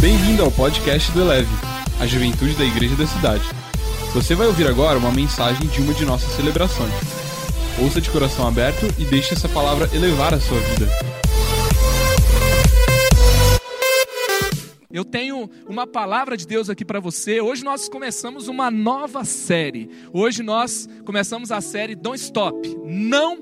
Bem-vindo 0.00 0.42
ao 0.42 0.50
podcast 0.50 1.12
do 1.12 1.20
Eleve, 1.20 1.50
a 2.00 2.06
juventude 2.06 2.54
da 2.54 2.64
igreja 2.64 2.96
da 2.96 3.06
cidade. 3.06 3.44
Você 4.14 4.34
vai 4.34 4.46
ouvir 4.46 4.66
agora 4.66 4.98
uma 4.98 5.12
mensagem 5.12 5.68
de 5.68 5.82
uma 5.82 5.92
de 5.92 6.06
nossas 6.06 6.32
celebrações. 6.36 6.90
Ouça 7.78 8.00
de 8.00 8.08
coração 8.08 8.48
aberto 8.48 8.86
e 8.98 9.04
deixe 9.04 9.34
essa 9.34 9.46
palavra 9.46 9.90
elevar 9.94 10.32
a 10.32 10.40
sua 10.40 10.58
vida. 10.58 10.88
Eu 14.90 15.04
tenho 15.04 15.50
uma 15.68 15.86
palavra 15.86 16.34
de 16.34 16.46
Deus 16.46 16.70
aqui 16.70 16.82
para 16.82 16.98
você. 16.98 17.42
Hoje 17.42 17.62
nós 17.62 17.86
começamos 17.86 18.48
uma 18.48 18.70
nova 18.70 19.22
série. 19.22 19.90
Hoje 20.14 20.42
nós 20.42 20.88
começamos 21.04 21.52
a 21.52 21.60
série 21.60 21.94
Don't 21.94 22.18
Stop. 22.18 22.74
Não 22.86 23.36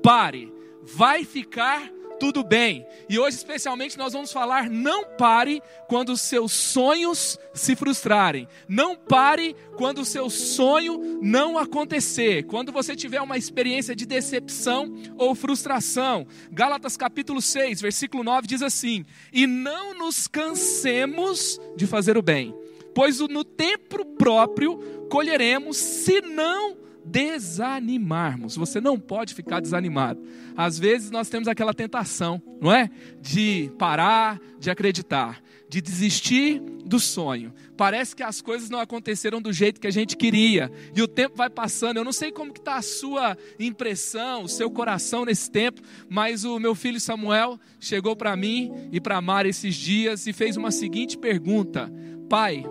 pare. 0.00 0.52
Vai 0.84 1.24
ficar 1.24 1.90
tudo 2.18 2.42
bem. 2.42 2.86
E 3.08 3.18
hoje, 3.18 3.36
especialmente, 3.36 3.96
nós 3.96 4.12
vamos 4.12 4.32
falar: 4.32 4.68
não 4.68 5.04
pare 5.16 5.62
quando 5.88 6.10
os 6.10 6.20
seus 6.20 6.52
sonhos 6.52 7.38
se 7.54 7.74
frustrarem. 7.74 8.48
Não 8.68 8.96
pare 8.96 9.54
quando 9.76 10.02
o 10.02 10.04
seu 10.04 10.28
sonho 10.28 11.20
não 11.22 11.56
acontecer. 11.56 12.44
Quando 12.44 12.72
você 12.72 12.94
tiver 12.94 13.20
uma 13.20 13.38
experiência 13.38 13.94
de 13.94 14.06
decepção 14.06 14.92
ou 15.16 15.34
frustração. 15.34 16.26
Gálatas 16.50 16.96
capítulo 16.96 17.40
6, 17.40 17.80
versículo 17.80 18.24
9 18.24 18.46
diz 18.46 18.62
assim: 18.62 19.04
E 19.32 19.46
não 19.46 19.94
nos 19.94 20.26
cansemos 20.26 21.60
de 21.76 21.86
fazer 21.86 22.16
o 22.16 22.22
bem, 22.22 22.54
pois 22.94 23.20
no 23.20 23.44
tempo 23.44 24.04
próprio 24.16 24.78
colheremos, 25.08 25.76
se 25.76 26.20
não 26.20 26.87
desanimarmos. 27.10 28.56
Você 28.56 28.80
não 28.80 28.98
pode 28.98 29.34
ficar 29.34 29.60
desanimado. 29.60 30.22
Às 30.56 30.78
vezes 30.78 31.10
nós 31.10 31.28
temos 31.28 31.48
aquela 31.48 31.74
tentação, 31.74 32.42
não 32.60 32.72
é? 32.72 32.90
De 33.20 33.70
parar 33.78 34.40
de 34.58 34.70
acreditar, 34.70 35.40
de 35.68 35.80
desistir 35.80 36.60
do 36.84 36.98
sonho. 36.98 37.52
Parece 37.76 38.14
que 38.16 38.22
as 38.22 38.40
coisas 38.40 38.68
não 38.68 38.80
aconteceram 38.80 39.40
do 39.40 39.52
jeito 39.52 39.80
que 39.80 39.86
a 39.86 39.90
gente 39.90 40.16
queria. 40.16 40.70
E 40.94 41.00
o 41.00 41.08
tempo 41.08 41.36
vai 41.36 41.48
passando. 41.48 41.98
Eu 41.98 42.04
não 42.04 42.12
sei 42.12 42.32
como 42.32 42.50
está 42.50 42.76
a 42.76 42.82
sua 42.82 43.36
impressão, 43.58 44.44
o 44.44 44.48
seu 44.48 44.70
coração 44.70 45.24
nesse 45.24 45.50
tempo, 45.50 45.80
mas 46.08 46.44
o 46.44 46.58
meu 46.58 46.74
filho 46.74 47.00
Samuel 47.00 47.58
chegou 47.78 48.16
para 48.16 48.36
mim 48.36 48.72
e 48.90 49.00
para 49.00 49.20
Mara 49.20 49.48
esses 49.48 49.74
dias 49.74 50.26
e 50.26 50.32
fez 50.32 50.56
uma 50.56 50.70
seguinte 50.70 51.16
pergunta: 51.16 51.90
Pai, 52.28 52.64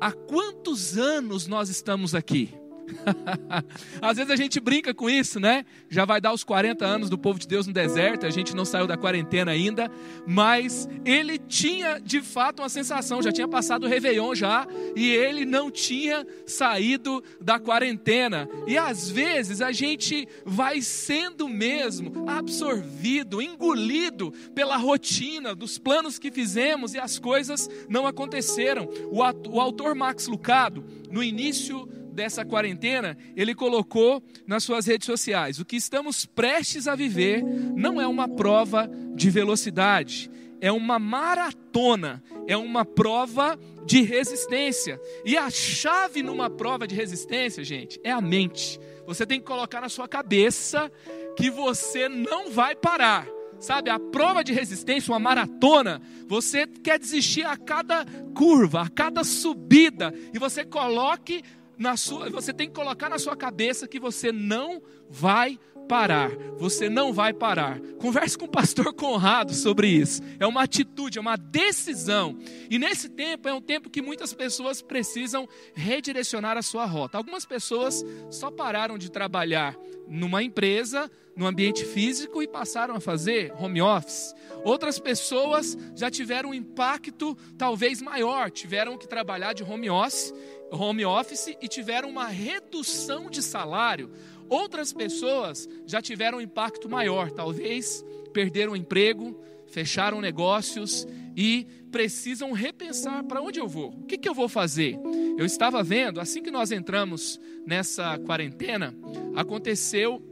há 0.00 0.12
quantos 0.12 0.96
anos 0.96 1.46
nós 1.46 1.68
estamos 1.68 2.14
aqui? 2.14 2.57
Às 4.00 4.16
vezes 4.16 4.30
a 4.30 4.36
gente 4.36 4.60
brinca 4.60 4.94
com 4.94 5.08
isso, 5.08 5.38
né? 5.40 5.64
Já 5.88 6.04
vai 6.04 6.20
dar 6.20 6.32
os 6.32 6.44
40 6.44 6.84
anos 6.84 7.10
do 7.10 7.18
povo 7.18 7.38
de 7.38 7.46
Deus 7.46 7.66
no 7.66 7.72
deserto, 7.72 8.26
a 8.26 8.30
gente 8.30 8.54
não 8.54 8.64
saiu 8.64 8.86
da 8.86 8.96
quarentena 8.96 9.52
ainda, 9.52 9.90
mas 10.26 10.88
ele 11.04 11.38
tinha 11.38 11.98
de 11.98 12.20
fato 12.20 12.60
uma 12.62 12.68
sensação, 12.68 13.22
já 13.22 13.32
tinha 13.32 13.48
passado 13.48 13.84
o 13.84 13.88
Réveillon 13.88 14.34
já, 14.34 14.66
e 14.96 15.10
ele 15.10 15.44
não 15.44 15.70
tinha 15.70 16.26
saído 16.46 17.22
da 17.40 17.58
quarentena. 17.58 18.48
E 18.66 18.76
às 18.76 19.10
vezes 19.10 19.60
a 19.60 19.72
gente 19.72 20.28
vai 20.44 20.80
sendo 20.80 21.48
mesmo 21.48 22.28
absorvido, 22.28 23.40
engolido 23.40 24.32
pela 24.54 24.76
rotina 24.76 25.54
dos 25.54 25.78
planos 25.78 26.18
que 26.18 26.30
fizemos 26.30 26.94
e 26.94 26.98
as 26.98 27.18
coisas 27.18 27.68
não 27.88 28.06
aconteceram. 28.06 28.88
O, 29.10 29.22
autor 29.22 29.94
Max 29.94 30.26
Lucado, 30.26 30.84
no 31.10 31.22
início 31.22 31.88
dessa 32.18 32.44
quarentena, 32.44 33.16
ele 33.36 33.54
colocou 33.54 34.20
nas 34.44 34.64
suas 34.64 34.86
redes 34.86 35.06
sociais: 35.06 35.60
o 35.60 35.64
que 35.64 35.76
estamos 35.76 36.26
prestes 36.26 36.88
a 36.88 36.96
viver 36.96 37.44
não 37.44 38.00
é 38.00 38.06
uma 38.08 38.28
prova 38.28 38.90
de 39.14 39.30
velocidade, 39.30 40.28
é 40.60 40.72
uma 40.72 40.98
maratona, 40.98 42.20
é 42.48 42.56
uma 42.56 42.84
prova 42.84 43.56
de 43.86 44.02
resistência. 44.02 45.00
E 45.24 45.36
a 45.36 45.48
chave 45.48 46.20
numa 46.20 46.50
prova 46.50 46.88
de 46.88 46.94
resistência, 46.96 47.62
gente, 47.62 48.00
é 48.02 48.10
a 48.10 48.20
mente. 48.20 48.80
Você 49.06 49.24
tem 49.24 49.38
que 49.38 49.46
colocar 49.46 49.80
na 49.80 49.88
sua 49.88 50.08
cabeça 50.08 50.90
que 51.36 51.48
você 51.48 52.08
não 52.08 52.50
vai 52.50 52.74
parar. 52.74 53.28
Sabe, 53.60 53.90
a 53.90 53.98
prova 53.98 54.44
de 54.44 54.52
resistência, 54.52 55.12
uma 55.12 55.18
maratona, 55.18 56.00
você 56.28 56.64
quer 56.64 56.96
desistir 56.96 57.44
a 57.44 57.56
cada 57.56 58.04
curva, 58.32 58.82
a 58.82 58.88
cada 58.88 59.24
subida, 59.24 60.14
e 60.32 60.38
você 60.38 60.64
coloque 60.64 61.42
na 61.78 61.96
sua, 61.96 62.28
você 62.28 62.52
tem 62.52 62.68
que 62.68 62.74
colocar 62.74 63.08
na 63.08 63.18
sua 63.18 63.36
cabeça 63.36 63.86
que 63.86 64.00
você 64.00 64.32
não 64.32 64.82
vai 65.08 65.58
parar. 65.88 66.30
Você 66.58 66.88
não 66.88 67.12
vai 67.12 67.32
parar. 67.32 67.80
Converse 67.98 68.36
com 68.36 68.44
o 68.44 68.50
pastor 68.50 68.92
Conrado 68.98 69.54
sobre 69.54 69.88
isso. 69.88 70.20
É 70.38 70.46
uma 70.46 70.62
atitude, 70.62 71.18
é 71.18 71.20
uma 71.20 71.36
decisão. 71.36 72.36
E 72.68 72.78
nesse 72.78 73.08
tempo 73.08 73.48
é 73.48 73.54
um 73.54 73.60
tempo 73.60 73.88
que 73.88 74.02
muitas 74.02 74.34
pessoas 74.34 74.82
precisam 74.82 75.48
redirecionar 75.74 76.58
a 76.58 76.62
sua 76.62 76.84
rota. 76.84 77.16
Algumas 77.16 77.46
pessoas 77.46 78.04
só 78.30 78.50
pararam 78.50 78.98
de 78.98 79.10
trabalhar 79.10 79.76
numa 80.06 80.42
empresa, 80.42 81.10
no 81.36 81.46
ambiente 81.46 81.84
físico 81.84 82.42
e 82.42 82.48
passaram 82.48 82.96
a 82.96 83.00
fazer 83.00 83.52
home 83.58 83.80
office. 83.80 84.34
Outras 84.64 84.98
pessoas 84.98 85.78
já 85.94 86.10
tiveram 86.10 86.50
um 86.50 86.54
impacto 86.54 87.36
talvez 87.56 88.02
maior, 88.02 88.50
tiveram 88.50 88.98
que 88.98 89.06
trabalhar 89.06 89.52
de 89.52 89.62
home 89.62 89.88
office 89.88 90.34
home 90.70 91.04
office 91.04 91.56
e 91.60 91.68
tiveram 91.68 92.08
uma 92.08 92.28
redução 92.28 93.30
de 93.30 93.42
salário. 93.42 94.10
Outras 94.48 94.92
pessoas 94.92 95.68
já 95.86 96.00
tiveram 96.00 96.38
um 96.38 96.40
impacto 96.40 96.88
maior, 96.88 97.30
talvez 97.30 98.04
perderam 98.32 98.76
emprego, 98.76 99.38
fecharam 99.66 100.20
negócios 100.20 101.06
e 101.36 101.66
precisam 101.90 102.52
repensar 102.52 103.24
para 103.24 103.40
onde 103.40 103.60
eu 103.60 103.68
vou, 103.68 103.90
o 103.90 104.04
que, 104.04 104.18
que 104.18 104.28
eu 104.28 104.34
vou 104.34 104.48
fazer. 104.48 104.98
Eu 105.38 105.44
estava 105.44 105.82
vendo, 105.82 106.20
assim 106.20 106.42
que 106.42 106.50
nós 106.50 106.72
entramos 106.72 107.40
nessa 107.66 108.18
quarentena, 108.18 108.94
aconteceu 109.34 110.22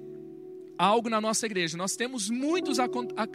algo 0.78 1.08
na 1.08 1.20
nossa 1.20 1.46
igreja. 1.46 1.76
Nós 1.76 1.96
temos 1.96 2.28
muitos 2.28 2.78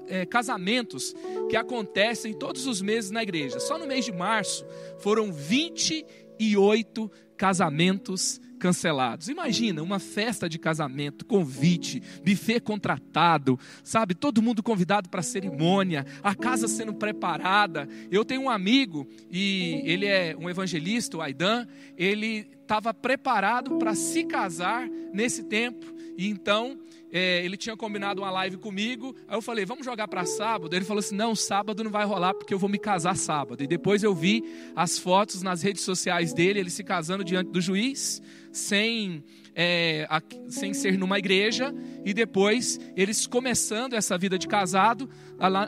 é, 0.07 0.25
casamentos 0.25 1.15
que 1.49 1.55
acontecem 1.55 2.33
todos 2.33 2.67
os 2.67 2.81
meses 2.81 3.11
na 3.11 3.23
igreja. 3.23 3.59
Só 3.59 3.77
no 3.77 3.87
mês 3.87 4.05
de 4.05 4.11
março 4.11 4.65
foram 4.99 5.31
20 5.31 6.05
e 6.41 6.57
oito 6.57 7.11
casamentos 7.37 8.41
cancelados. 8.59 9.27
Imagina 9.27 9.83
uma 9.83 9.99
festa 9.99 10.49
de 10.49 10.57
casamento, 10.57 11.23
convite, 11.23 12.01
buffet 12.25 12.59
contratado, 12.59 13.59
sabe? 13.83 14.15
Todo 14.15 14.41
mundo 14.41 14.63
convidado 14.63 15.07
para 15.07 15.19
a 15.19 15.23
cerimônia, 15.23 16.03
a 16.23 16.33
casa 16.33 16.67
sendo 16.67 16.93
preparada. 16.95 17.87
Eu 18.09 18.25
tenho 18.25 18.41
um 18.41 18.49
amigo 18.49 19.07
e 19.29 19.81
ele 19.85 20.07
é 20.07 20.35
um 20.39 20.49
evangelista, 20.49 21.17
o 21.17 21.21
Aidan. 21.21 21.67
Ele 21.95 22.49
estava 22.61 22.91
preparado 22.91 23.77
para 23.77 23.93
se 23.93 24.23
casar 24.23 24.87
nesse 25.13 25.43
tempo 25.43 25.85
e 26.17 26.27
então 26.27 26.79
é, 27.11 27.43
ele 27.43 27.57
tinha 27.57 27.75
combinado 27.75 28.21
uma 28.21 28.31
live 28.31 28.57
comigo. 28.57 29.15
Aí 29.27 29.35
eu 29.35 29.41
falei, 29.41 29.65
vamos 29.65 29.85
jogar 29.85 30.07
para 30.07 30.25
sábado? 30.25 30.73
Ele 30.75 30.85
falou 30.85 30.99
assim: 30.99 31.15
não, 31.15 31.35
sábado 31.35 31.83
não 31.83 31.91
vai 31.91 32.05
rolar 32.05 32.33
porque 32.33 32.53
eu 32.53 32.59
vou 32.59 32.69
me 32.69 32.79
casar 32.79 33.15
sábado. 33.15 33.63
E 33.63 33.67
depois 33.67 34.03
eu 34.03 34.15
vi 34.15 34.43
as 34.75 34.97
fotos 34.97 35.43
nas 35.43 35.61
redes 35.61 35.83
sociais 35.83 36.33
dele, 36.33 36.59
ele 36.59 36.69
se 36.69 36.83
casando 36.83 37.23
diante 37.23 37.51
do 37.51 37.59
juiz, 37.59 38.21
sem, 38.51 39.23
é, 39.53 40.07
sem 40.47 40.73
ser 40.73 40.97
numa 40.97 41.19
igreja, 41.19 41.73
e 42.05 42.13
depois 42.13 42.79
eles 42.95 43.27
começando 43.27 43.93
essa 43.93 44.17
vida 44.17 44.39
de 44.39 44.47
casado 44.47 45.09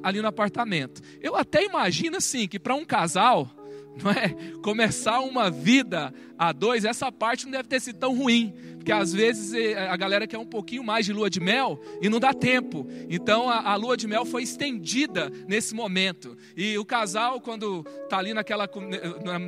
ali 0.02 0.22
no 0.22 0.28
apartamento. 0.28 1.02
Eu 1.22 1.36
até 1.36 1.66
imagino 1.66 2.18
assim 2.18 2.48
que 2.48 2.60
para 2.60 2.76
um 2.76 2.86
casal 2.86 3.50
não 4.02 4.12
é? 4.12 4.30
Começar 4.64 5.20
uma 5.20 5.52
vida 5.52 6.14
a 6.38 6.52
dois, 6.52 6.86
essa 6.86 7.12
parte 7.12 7.46
não 7.46 7.52
deve 7.52 7.68
ter 7.68 7.80
sido 7.80 8.00
tão 8.00 8.16
ruim, 8.16 8.54
porque 8.84 8.92
às 8.92 9.14
vezes 9.14 9.54
eh, 9.54 9.78
a 9.78 9.96
galera 9.96 10.28
quer 10.28 10.38
um 10.38 10.46
pouquinho 10.46 10.84
mais 10.84 11.06
de 11.06 11.14
lua 11.14 11.30
de 11.30 11.40
mel 11.40 11.80
e 12.02 12.10
não 12.10 12.20
dá 12.20 12.34
tempo. 12.34 12.86
Então 13.10 13.50
a, 13.50 13.72
a 13.72 13.76
lua 13.78 13.96
de 13.96 14.06
mel 14.06 14.26
foi 14.26 14.44
estendida 14.44 15.32
nesse 15.48 15.74
momento. 15.74 16.38
E 16.54 16.78
o 16.78 16.84
casal, 16.84 17.40
quando 17.40 17.88
está 18.04 18.18
ali 18.18 18.34
naquela. 18.34 18.70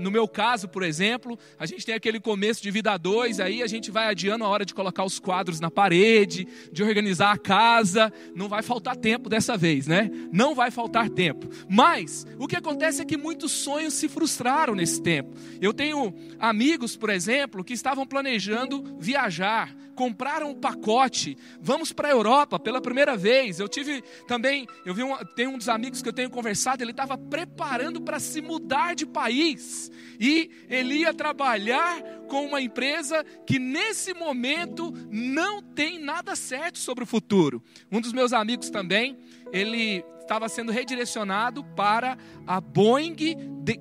No 0.02 0.10
meu 0.10 0.26
caso, 0.26 0.70
por 0.70 0.84
exemplo, 0.84 1.38
a 1.60 1.66
gente 1.66 1.86
tem 1.86 1.94
aquele 1.94 2.18
começo 2.18 2.64
de 2.64 2.72
vida 2.72 2.94
a 2.94 2.98
dois, 2.98 3.42
aí 3.42 3.62
a 3.62 3.68
gente 3.68 3.92
vai 3.92 4.08
adiando 4.08 4.46
a 4.46 4.48
hora 4.48 4.64
de 4.64 4.74
colocar 4.74 5.04
os 5.04 5.20
quadros 5.20 5.60
na 5.60 5.70
parede, 5.70 6.48
de 6.72 6.82
organizar 6.82 7.34
a 7.34 7.38
casa. 7.38 8.14
Não 8.34 8.48
vai 8.48 8.64
faltar 8.64 8.96
tempo 8.96 9.28
dessa 9.28 9.58
vez, 9.58 9.86
né? 9.86 10.10
Não 10.32 10.56
vai 10.56 10.72
faltar 10.72 11.10
tempo. 11.10 11.50
Mas 11.70 12.26
o 12.40 12.48
que 12.48 12.56
acontece 12.56 13.02
é 13.02 13.06
que 13.06 13.18
muitos 13.18 13.52
sonhos 13.52 13.96
se 13.96 14.08
frustraram 14.08 14.76
nesse 14.76 15.02
tempo. 15.02 15.36
Eu 15.60 15.74
tenho 15.74 16.16
amigos, 16.40 16.96
por 16.96 17.10
exemplo, 17.10 17.66
que 17.66 17.74
estavam 17.74 18.08
planejando 18.08 18.82
viajar 18.98 19.25
viajar, 19.26 19.76
compraram 19.96 20.52
um 20.52 20.56
pacote, 20.56 21.38
vamos 21.60 21.92
para 21.92 22.10
a 22.10 22.12
Europa 22.12 22.60
pela 22.60 22.82
primeira 22.82 23.18
vez. 23.18 23.60
Eu 23.60 23.68
tive 23.68 24.04
também, 24.28 24.68
eu 24.86 24.94
vi 24.94 25.04
um, 25.04 25.16
tem 25.36 25.48
um 25.48 25.58
dos 25.58 25.70
amigos 25.70 26.02
que 26.02 26.10
eu 26.10 26.14
tenho 26.14 26.30
conversado, 26.30 26.84
ele 26.84 26.92
estava 26.92 27.18
preparando 27.18 28.02
para 28.02 28.20
se 28.20 28.42
mudar 28.42 28.94
de 28.94 29.06
país 29.06 29.92
e 30.20 30.50
ele 30.70 30.96
ia 30.96 31.14
trabalhar 31.14 32.02
com 32.28 32.46
uma 32.46 32.62
empresa 32.62 33.24
que 33.46 33.58
nesse 33.58 34.14
momento 34.14 34.94
não 35.10 35.62
tem 35.62 36.00
nada 36.00 36.36
certo 36.36 36.78
sobre 36.78 37.04
o 37.04 37.08
futuro. 37.08 37.64
Um 37.92 38.02
dos 38.02 38.14
meus 38.14 38.34
amigos 38.34 38.70
também, 38.70 39.18
ele 39.52 40.04
estava 40.26 40.50
sendo 40.50 40.72
redirecionado 40.72 41.64
para 41.64 42.18
a 42.46 42.60
Boeing 42.60 43.16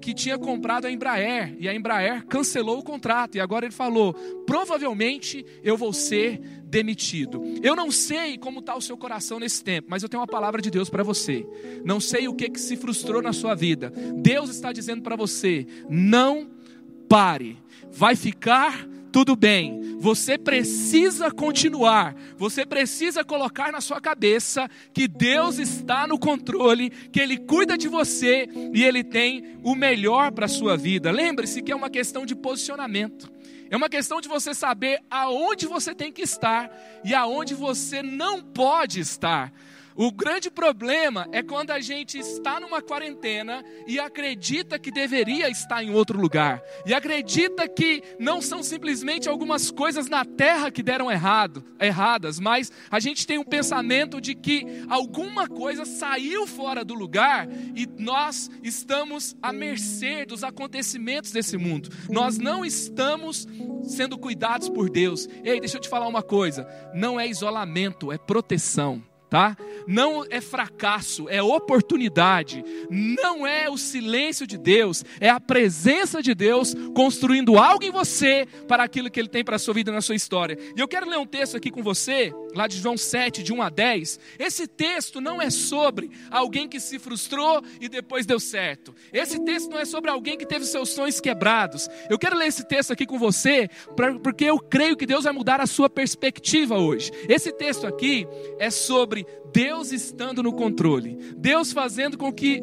que 0.00 0.14
tinha 0.14 0.38
comprado 0.38 0.86
a 0.86 0.90
Embraer. 0.90 1.56
E 1.58 1.68
a 1.68 1.74
Embraer 1.74 2.24
cancelou 2.26 2.78
o 2.78 2.82
contrato. 2.82 3.36
E 3.36 3.40
agora 3.40 3.66
ele 3.66 3.74
falou: 3.74 4.14
provavelmente 4.46 5.44
eu 5.62 5.76
vou 5.76 5.92
ser 5.92 6.38
demitido. 6.64 7.42
Eu 7.62 7.74
não 7.74 7.90
sei 7.90 8.38
como 8.38 8.60
está 8.60 8.76
o 8.76 8.80
seu 8.80 8.96
coração 8.96 9.38
nesse 9.40 9.62
tempo, 9.64 9.88
mas 9.90 10.02
eu 10.02 10.08
tenho 10.08 10.20
uma 10.20 10.26
palavra 10.26 10.60
de 10.60 10.70
Deus 10.70 10.88
para 10.88 11.02
você. 11.02 11.46
Não 11.84 11.98
sei 11.98 12.28
o 12.28 12.34
que, 12.34 12.50
que 12.50 12.60
se 12.60 12.76
frustrou 12.76 13.22
na 13.22 13.32
sua 13.32 13.54
vida. 13.54 13.92
Deus 14.16 14.50
está 14.50 14.72
dizendo 14.72 15.02
para 15.02 15.16
você: 15.16 15.66
não 15.88 16.50
pare, 17.08 17.58
vai 17.90 18.14
ficar 18.16 18.86
tudo 19.14 19.36
bem, 19.36 19.96
você 20.00 20.36
precisa 20.36 21.30
continuar, 21.30 22.16
você 22.36 22.66
precisa 22.66 23.22
colocar 23.22 23.70
na 23.70 23.80
sua 23.80 24.00
cabeça 24.00 24.68
que 24.92 25.06
Deus 25.06 25.60
está 25.60 26.04
no 26.04 26.18
controle, 26.18 26.90
que 26.90 27.20
Ele 27.20 27.38
cuida 27.38 27.78
de 27.78 27.86
você 27.86 28.48
e 28.74 28.82
Ele 28.82 29.04
tem 29.04 29.56
o 29.62 29.76
melhor 29.76 30.32
para 30.32 30.46
a 30.46 30.48
sua 30.48 30.76
vida. 30.76 31.12
Lembre-se 31.12 31.62
que 31.62 31.70
é 31.70 31.76
uma 31.76 31.88
questão 31.88 32.26
de 32.26 32.34
posicionamento. 32.34 33.30
É 33.70 33.76
uma 33.76 33.88
questão 33.88 34.20
de 34.20 34.26
você 34.26 34.52
saber 34.52 35.00
aonde 35.08 35.64
você 35.64 35.94
tem 35.94 36.10
que 36.10 36.22
estar 36.22 36.68
e 37.04 37.14
aonde 37.14 37.54
você 37.54 38.02
não 38.02 38.42
pode 38.42 38.98
estar. 38.98 39.52
O 39.96 40.10
grande 40.10 40.50
problema 40.50 41.28
é 41.30 41.40
quando 41.40 41.70
a 41.70 41.78
gente 41.78 42.18
está 42.18 42.58
numa 42.58 42.82
quarentena 42.82 43.64
e 43.86 44.00
acredita 44.00 44.76
que 44.76 44.90
deveria 44.90 45.48
estar 45.48 45.84
em 45.84 45.90
outro 45.90 46.20
lugar. 46.20 46.60
E 46.84 46.92
acredita 46.92 47.68
que 47.68 48.02
não 48.18 48.42
são 48.42 48.60
simplesmente 48.60 49.28
algumas 49.28 49.70
coisas 49.70 50.08
na 50.08 50.24
terra 50.24 50.70
que 50.70 50.82
deram 50.82 51.12
errado, 51.12 51.64
erradas, 51.80 52.40
mas 52.40 52.72
a 52.90 52.98
gente 52.98 53.24
tem 53.24 53.38
um 53.38 53.44
pensamento 53.44 54.20
de 54.20 54.34
que 54.34 54.66
alguma 54.88 55.46
coisa 55.46 55.84
saiu 55.84 56.44
fora 56.44 56.84
do 56.84 56.94
lugar 56.94 57.46
e 57.76 57.86
nós 57.96 58.50
estamos 58.64 59.36
à 59.40 59.52
mercê 59.52 60.26
dos 60.26 60.42
acontecimentos 60.42 61.30
desse 61.30 61.56
mundo. 61.56 61.88
Nós 62.10 62.36
não 62.36 62.64
estamos 62.64 63.46
sendo 63.84 64.18
cuidados 64.18 64.68
por 64.68 64.90
Deus. 64.90 65.28
Ei, 65.44 65.60
deixa 65.60 65.76
eu 65.76 65.80
te 65.80 65.88
falar 65.88 66.08
uma 66.08 66.22
coisa: 66.22 66.66
não 66.92 67.20
é 67.20 67.28
isolamento, 67.28 68.10
é 68.10 68.18
proteção 68.18 69.00
tá? 69.34 69.56
Não 69.84 70.24
é 70.30 70.40
fracasso, 70.40 71.28
é 71.28 71.42
oportunidade. 71.42 72.64
Não 72.88 73.44
é 73.44 73.68
o 73.68 73.76
silêncio 73.76 74.46
de 74.46 74.56
Deus, 74.56 75.04
é 75.20 75.28
a 75.28 75.40
presença 75.40 76.22
de 76.22 76.36
Deus 76.36 76.72
construindo 76.94 77.58
algo 77.58 77.82
em 77.82 77.90
você 77.90 78.46
para 78.68 78.84
aquilo 78.84 79.10
que 79.10 79.18
Ele 79.18 79.28
tem 79.28 79.42
para 79.42 79.56
a 79.56 79.58
sua 79.58 79.74
vida 79.74 79.90
na 79.90 80.00
sua 80.00 80.14
história. 80.14 80.56
E 80.76 80.78
eu 80.78 80.86
quero 80.86 81.10
ler 81.10 81.18
um 81.18 81.26
texto 81.26 81.56
aqui 81.56 81.68
com 81.68 81.82
você, 81.82 82.32
lá 82.54 82.68
de 82.68 82.78
João 82.78 82.96
7, 82.96 83.42
de 83.42 83.52
1 83.52 83.60
a 83.60 83.68
10. 83.70 84.20
Esse 84.38 84.68
texto 84.68 85.20
não 85.20 85.42
é 85.42 85.50
sobre 85.50 86.12
alguém 86.30 86.68
que 86.68 86.78
se 86.78 87.00
frustrou 87.00 87.60
e 87.80 87.88
depois 87.88 88.24
deu 88.24 88.38
certo. 88.38 88.94
Esse 89.12 89.44
texto 89.44 89.68
não 89.68 89.80
é 89.80 89.84
sobre 89.84 90.12
alguém 90.12 90.38
que 90.38 90.46
teve 90.46 90.64
seus 90.64 90.90
sonhos 90.90 91.20
quebrados. 91.20 91.88
Eu 92.08 92.20
quero 92.20 92.36
ler 92.36 92.46
esse 92.46 92.64
texto 92.68 92.92
aqui 92.92 93.04
com 93.04 93.18
você, 93.18 93.68
porque 94.22 94.44
eu 94.44 94.60
creio 94.60 94.96
que 94.96 95.06
Deus 95.06 95.24
vai 95.24 95.32
mudar 95.32 95.60
a 95.60 95.66
sua 95.66 95.90
perspectiva 95.90 96.78
hoje. 96.78 97.10
Esse 97.28 97.50
texto 97.50 97.84
aqui 97.84 98.28
é 98.60 98.70
sobre 98.70 99.23
Deus 99.52 99.92
estando 99.92 100.42
no 100.42 100.52
controle, 100.52 101.16
Deus 101.36 101.72
fazendo 101.72 102.18
com 102.18 102.32
que 102.32 102.60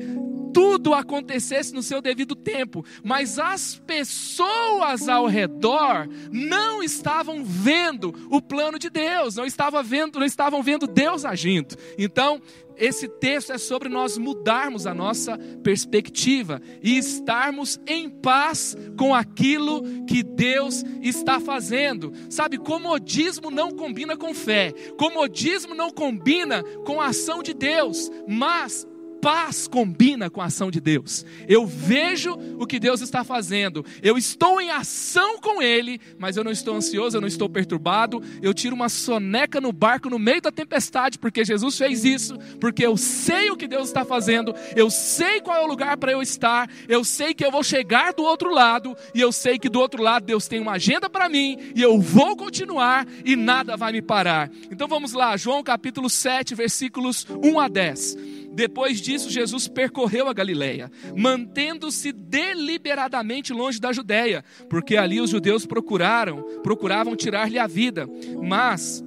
tudo 0.53 0.93
acontecesse 0.93 1.73
no 1.73 1.83
seu 1.83 2.01
devido 2.01 2.35
tempo, 2.35 2.85
mas 3.03 3.39
as 3.39 3.81
pessoas 3.85 5.07
ao 5.07 5.27
redor 5.27 6.07
não 6.31 6.83
estavam 6.83 7.43
vendo 7.43 8.13
o 8.29 8.41
plano 8.41 8.77
de 8.77 8.89
Deus, 8.89 9.35
não 9.35 9.45
estavam 9.45 9.83
vendo, 9.83 10.19
não 10.19 10.25
estavam 10.25 10.61
vendo 10.61 10.87
Deus 10.87 11.25
agindo. 11.25 11.75
Então, 11.97 12.41
esse 12.81 13.07
texto 13.07 13.51
é 13.51 13.59
sobre 13.59 13.89
nós 13.89 14.17
mudarmos 14.17 14.87
a 14.87 14.93
nossa 14.93 15.37
perspectiva 15.61 16.59
e 16.81 16.97
estarmos 16.97 17.79
em 17.85 18.09
paz 18.09 18.75
com 18.97 19.13
aquilo 19.13 19.83
que 20.05 20.23
Deus 20.23 20.83
está 21.01 21.39
fazendo. 21.39 22.11
Sabe, 22.27 22.57
comodismo 22.57 23.51
não 23.51 23.69
combina 23.71 24.17
com 24.17 24.33
fé, 24.33 24.73
comodismo 24.97 25.75
não 25.75 25.91
combina 25.91 26.63
com 26.85 26.99
a 26.99 27.07
ação 27.07 27.43
de 27.43 27.53
Deus, 27.53 28.09
mas 28.27 28.87
paz 29.21 29.67
combina 29.67 30.29
com 30.29 30.41
a 30.41 30.45
ação 30.45 30.71
de 30.71 30.81
Deus. 30.81 31.25
Eu 31.47 31.65
vejo 31.65 32.33
o 32.57 32.65
que 32.65 32.79
Deus 32.79 33.01
está 33.01 33.23
fazendo, 33.23 33.85
eu 34.01 34.17
estou 34.17 34.59
em 34.59 34.71
ação 34.71 35.39
com 35.39 35.61
Ele, 35.61 36.01
mas 36.17 36.35
eu 36.35 36.43
não 36.43 36.51
estou 36.51 36.75
ansioso, 36.75 37.15
eu 37.15 37.21
não 37.21 37.27
estou 37.27 37.47
perturbado. 37.47 38.21
Eu 38.41 38.53
tiro 38.53 38.75
uma 38.75 38.89
soneca 38.89 39.61
no 39.61 39.71
barco 39.71 40.09
no 40.09 40.17
meio 40.17 40.41
da 40.41 40.51
tempestade, 40.51 41.19
porque 41.19 41.45
Jesus 41.45 41.77
fez 41.77 42.03
isso, 42.03 42.37
porque 42.59 42.85
eu 42.85 42.97
sei 42.97 43.51
o 43.51 43.55
que 43.55 43.67
Deus 43.67 43.87
está 43.87 44.03
fazendo, 44.03 44.55
eu 44.75 44.89
sei 44.89 45.39
qual 45.41 45.57
é 45.57 45.63
o 45.63 45.67
lugar 45.67 45.97
para 45.97 46.11
eu 46.11 46.21
estar, 46.21 46.69
eu 46.87 47.03
sei 47.03 47.33
que 47.33 47.45
eu 47.45 47.51
vou 47.51 47.63
chegar 47.63 48.13
do 48.13 48.23
outro 48.23 48.51
lado, 48.51 48.95
e 49.13 49.21
eu 49.21 49.31
sei 49.31 49.59
que 49.59 49.69
do 49.69 49.79
outro 49.79 50.01
lado 50.01 50.25
Deus 50.25 50.47
tem 50.47 50.59
uma 50.59 50.73
agenda 50.73 51.09
para 51.09 51.29
mim, 51.29 51.57
e 51.75 51.81
eu 51.81 51.99
vou 51.99 52.35
continuar, 52.35 53.05
e 53.23 53.35
nada 53.35 53.77
vai 53.77 53.91
me 53.91 54.01
parar. 54.01 54.49
Então 54.71 54.87
vamos 54.87 55.13
lá, 55.13 55.37
João 55.37 55.61
capítulo 55.61 56.09
7, 56.09 56.55
versículos 56.55 57.27
1 57.29 57.59
a 57.59 57.67
10. 57.67 58.17
Depois 58.51 58.99
disso, 58.99 59.29
Jesus 59.29 59.67
percorreu 59.67 60.27
a 60.27 60.33
Galileia, 60.33 60.91
mantendo-se 61.15 62.11
deliberadamente 62.11 63.53
longe 63.53 63.79
da 63.79 63.93
Judéia, 63.93 64.43
porque 64.69 64.97
ali 64.97 65.21
os 65.21 65.29
judeus 65.29 65.65
procuraram, 65.65 66.43
procuravam 66.61 67.15
tirar-lhe 67.15 67.57
a 67.57 67.67
vida. 67.67 68.07
Mas 68.41 69.03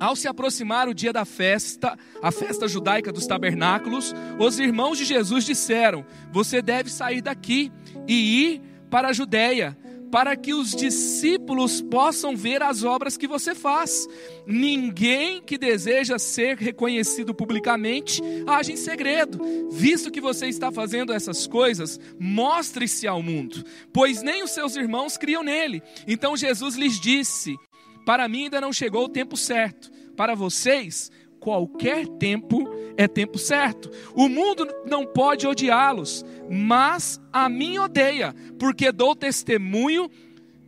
ao 0.00 0.16
se 0.16 0.26
aproximar 0.26 0.88
o 0.88 0.94
dia 0.94 1.12
da 1.12 1.24
festa, 1.24 1.96
a 2.20 2.32
festa 2.32 2.66
judaica 2.66 3.12
dos 3.12 3.24
tabernáculos, 3.24 4.12
os 4.36 4.58
irmãos 4.58 4.98
de 4.98 5.04
Jesus 5.04 5.44
disseram: 5.44 6.04
Você 6.32 6.60
deve 6.60 6.90
sair 6.90 7.22
daqui 7.22 7.70
e 8.08 8.46
ir 8.46 8.62
para 8.90 9.08
a 9.08 9.12
Judéia 9.12 9.78
para 10.12 10.36
que 10.36 10.52
os 10.52 10.72
discípulos 10.72 11.80
possam 11.80 12.36
ver 12.36 12.62
as 12.62 12.84
obras 12.84 13.16
que 13.16 13.26
você 13.26 13.54
faz. 13.54 14.06
Ninguém 14.46 15.40
que 15.40 15.56
deseja 15.56 16.18
ser 16.18 16.58
reconhecido 16.58 17.34
publicamente 17.34 18.20
age 18.46 18.72
em 18.72 18.76
segredo. 18.76 19.40
Visto 19.70 20.10
que 20.10 20.20
você 20.20 20.48
está 20.48 20.70
fazendo 20.70 21.14
essas 21.14 21.46
coisas, 21.46 21.98
mostre-se 22.20 23.08
ao 23.08 23.22
mundo, 23.22 23.64
pois 23.90 24.22
nem 24.22 24.42
os 24.42 24.50
seus 24.50 24.76
irmãos 24.76 25.16
criam 25.16 25.42
nele. 25.42 25.82
Então 26.06 26.36
Jesus 26.36 26.76
lhes 26.76 27.00
disse: 27.00 27.56
Para 28.04 28.28
mim 28.28 28.44
ainda 28.44 28.60
não 28.60 28.72
chegou 28.72 29.06
o 29.06 29.08
tempo 29.08 29.34
certo. 29.34 29.90
Para 30.14 30.34
vocês, 30.34 31.10
qualquer 31.40 32.06
tempo 32.06 32.68
é 32.96 33.08
tempo 33.08 33.38
certo. 33.38 33.90
O 34.14 34.28
mundo 34.28 34.66
não 34.86 35.06
pode 35.06 35.46
odiá-los, 35.46 36.24
mas 36.50 37.20
a 37.32 37.48
mim 37.48 37.78
odeia, 37.78 38.34
porque 38.58 38.92
dou 38.92 39.14
testemunho 39.14 40.10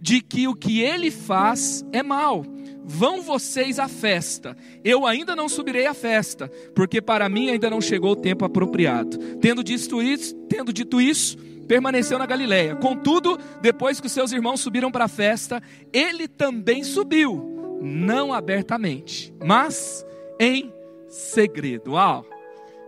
de 0.00 0.20
que 0.20 0.46
o 0.46 0.54
que 0.54 0.82
ele 0.82 1.10
faz 1.10 1.84
é 1.92 2.02
mal. 2.02 2.44
Vão 2.84 3.22
vocês 3.22 3.78
à 3.78 3.88
festa. 3.88 4.54
Eu 4.84 5.06
ainda 5.06 5.34
não 5.34 5.48
subirei 5.48 5.86
à 5.86 5.94
festa, 5.94 6.50
porque 6.74 7.00
para 7.00 7.26
mim 7.28 7.48
ainda 7.48 7.70
não 7.70 7.80
chegou 7.80 8.12
o 8.12 8.16
tempo 8.16 8.44
apropriado. 8.44 9.16
Tendo 9.40 9.64
dito 9.64 10.02
isso, 10.02 10.34
tendo 10.46 10.74
dito 10.74 11.00
isso, 11.00 11.38
permaneceu 11.64 12.18
na 12.18 12.26
Galiléia. 12.26 12.76
Contudo, 12.76 13.38
depois 13.62 13.98
que 13.98 14.06
os 14.06 14.12
seus 14.12 14.32
irmãos 14.32 14.60
subiram 14.60 14.92
para 14.92 15.06
a 15.06 15.08
festa, 15.08 15.62
ele 15.90 16.28
também 16.28 16.84
subiu, 16.84 17.80
não 17.80 18.32
abertamente, 18.32 19.34
mas 19.42 20.04
em 20.38 20.70
segredo. 21.14 21.92
Uau! 21.92 22.26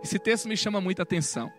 Esse 0.03 0.19
texto 0.19 0.47
me 0.47 0.57
chama 0.57 0.81
muita 0.81 1.03
atenção. 1.03 1.51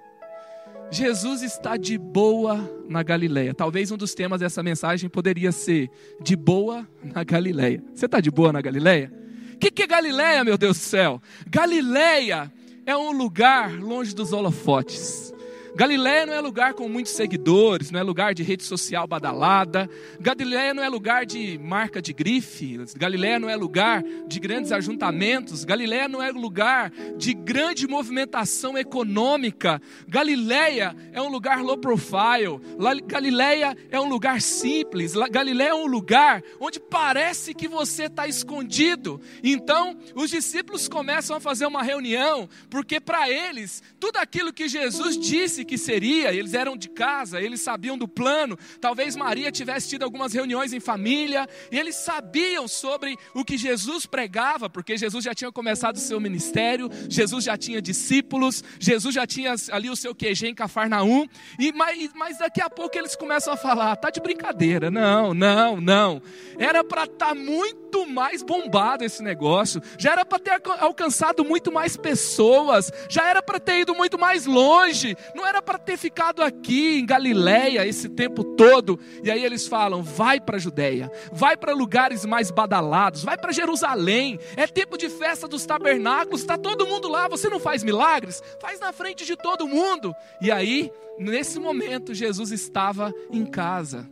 Jesus 0.90 1.42
está 1.42 1.76
de 1.76 1.98
boa 1.98 2.58
na 2.88 3.02
Galileia. 3.02 3.54
Talvez 3.54 3.90
um 3.90 3.96
dos 3.96 4.14
temas 4.14 4.40
dessa 4.40 4.62
mensagem 4.62 5.08
poderia 5.08 5.52
ser 5.52 5.90
de 6.20 6.36
boa 6.36 6.86
na 7.02 7.24
Galileia. 7.24 7.82
Você 7.94 8.06
está 8.06 8.20
de 8.20 8.30
boa 8.30 8.52
na 8.52 8.60
Galileia? 8.60 9.12
O 9.54 9.58
que, 9.58 9.70
que 9.70 9.82
é 9.82 9.86
Galileia, 9.86 10.44
meu 10.44 10.56
Deus 10.56 10.78
do 10.78 10.82
céu? 10.82 11.20
Galileia 11.48 12.52
é 12.86 12.96
um 12.96 13.12
lugar 13.12 13.72
longe 13.78 14.14
dos 14.14 14.32
holofotes. 14.32 15.34
Galiléia 15.78 16.26
não 16.26 16.34
é 16.34 16.40
lugar 16.40 16.74
com 16.74 16.88
muitos 16.88 17.12
seguidores, 17.12 17.92
não 17.92 18.00
é 18.00 18.02
lugar 18.02 18.34
de 18.34 18.42
rede 18.42 18.64
social 18.64 19.06
badalada. 19.06 19.88
Galiléia 20.18 20.74
não 20.74 20.82
é 20.82 20.88
lugar 20.88 21.24
de 21.24 21.56
marca 21.56 22.02
de 22.02 22.12
grife. 22.12 22.80
Galiléia 22.96 23.38
não 23.38 23.48
é 23.48 23.54
lugar 23.54 24.02
de 24.26 24.40
grandes 24.40 24.72
ajuntamentos. 24.72 25.64
Galiléia 25.64 26.08
não 26.08 26.20
é 26.20 26.32
lugar 26.32 26.90
de 27.16 27.32
grande 27.32 27.86
movimentação 27.86 28.76
econômica. 28.76 29.80
Galiléia 30.08 30.96
é 31.12 31.22
um 31.22 31.28
lugar 31.28 31.62
low 31.62 31.78
profile. 31.78 32.58
Galiléia 33.06 33.76
é 33.88 34.00
um 34.00 34.08
lugar 34.08 34.42
simples. 34.42 35.14
Galiléia 35.30 35.68
é 35.68 35.74
um 35.74 35.86
lugar 35.86 36.42
onde 36.58 36.80
parece 36.80 37.54
que 37.54 37.68
você 37.68 38.06
está 38.06 38.26
escondido. 38.26 39.20
Então, 39.44 39.96
os 40.16 40.28
discípulos 40.28 40.88
começam 40.88 41.36
a 41.36 41.40
fazer 41.40 41.66
uma 41.66 41.84
reunião, 41.84 42.48
porque 42.68 42.98
para 42.98 43.30
eles, 43.30 43.80
tudo 44.00 44.16
aquilo 44.16 44.52
que 44.52 44.66
Jesus 44.66 45.16
disse 45.16 45.67
que 45.68 45.78
seria, 45.78 46.32
eles 46.32 46.54
eram 46.54 46.76
de 46.76 46.88
casa, 46.88 47.40
eles 47.40 47.60
sabiam 47.60 47.96
do 47.96 48.08
plano. 48.08 48.58
Talvez 48.80 49.14
Maria 49.14 49.52
tivesse 49.52 49.90
tido 49.90 50.02
algumas 50.02 50.32
reuniões 50.32 50.72
em 50.72 50.80
família, 50.80 51.46
e 51.70 51.78
eles 51.78 51.94
sabiam 51.94 52.66
sobre 52.66 53.16
o 53.34 53.44
que 53.44 53.58
Jesus 53.58 54.06
pregava, 54.06 54.70
porque 54.70 54.96
Jesus 54.96 55.24
já 55.24 55.34
tinha 55.34 55.52
começado 55.52 55.96
o 55.96 56.00
seu 56.00 56.18
ministério, 56.18 56.90
Jesus 57.08 57.44
já 57.44 57.56
tinha 57.56 57.82
discípulos, 57.82 58.64
Jesus 58.80 59.14
já 59.14 59.26
tinha 59.26 59.54
ali 59.70 59.90
o 59.90 59.96
seu 59.96 60.14
QG 60.14 60.48
em 60.48 60.54
Cafarnaum, 60.54 61.26
e 61.58 61.70
mas, 61.72 62.10
mas 62.14 62.38
daqui 62.38 62.62
a 62.62 62.70
pouco 62.70 62.96
eles 62.96 63.14
começam 63.14 63.52
a 63.52 63.56
falar: 63.56 63.94
tá 63.96 64.08
de 64.08 64.20
brincadeira, 64.20 64.90
não, 64.90 65.34
não, 65.34 65.80
não. 65.80 66.22
Era 66.58 66.82
para 66.82 67.04
estar 67.04 67.28
tá 67.28 67.34
muito 67.34 68.06
mais 68.06 68.42
bombado 68.42 69.04
esse 69.04 69.22
negócio, 69.22 69.82
já 69.98 70.12
era 70.12 70.24
para 70.24 70.38
ter 70.38 70.62
alcançado 70.80 71.44
muito 71.44 71.70
mais 71.70 71.96
pessoas, 71.96 72.90
já 73.10 73.28
era 73.28 73.42
para 73.42 73.60
ter 73.60 73.80
ido 73.80 73.94
muito 73.94 74.18
mais 74.18 74.46
longe, 74.46 75.16
não 75.34 75.46
era 75.48 75.62
para 75.62 75.78
ter 75.78 75.96
ficado 75.96 76.42
aqui 76.42 76.98
em 76.98 77.06
Galiléia 77.06 77.86
esse 77.86 78.08
tempo 78.08 78.44
todo. 78.44 78.98
E 79.22 79.30
aí 79.30 79.44
eles 79.44 79.66
falam: 79.66 80.02
vai 80.02 80.40
para 80.40 80.56
a 80.56 80.60
Judéia, 80.60 81.10
vai 81.32 81.56
para 81.56 81.72
lugares 81.72 82.24
mais 82.24 82.50
badalados, 82.50 83.24
vai 83.24 83.36
para 83.36 83.52
Jerusalém, 83.52 84.38
é 84.56 84.66
tempo 84.66 84.96
de 84.96 85.08
festa 85.08 85.48
dos 85.48 85.64
tabernáculos, 85.64 86.40
está 86.40 86.56
todo 86.56 86.86
mundo 86.86 87.08
lá, 87.08 87.28
você 87.28 87.48
não 87.48 87.58
faz 87.58 87.82
milagres? 87.82 88.42
Faz 88.60 88.78
na 88.80 88.92
frente 88.92 89.24
de 89.24 89.36
todo 89.36 89.66
mundo. 89.66 90.14
E 90.40 90.50
aí, 90.50 90.90
nesse 91.18 91.58
momento, 91.58 92.14
Jesus 92.14 92.52
estava 92.52 93.12
em 93.30 93.44
casa. 93.44 94.08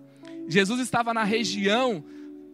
Jesus 0.49 0.81
estava 0.81 1.13
na 1.13 1.25
região 1.25 2.05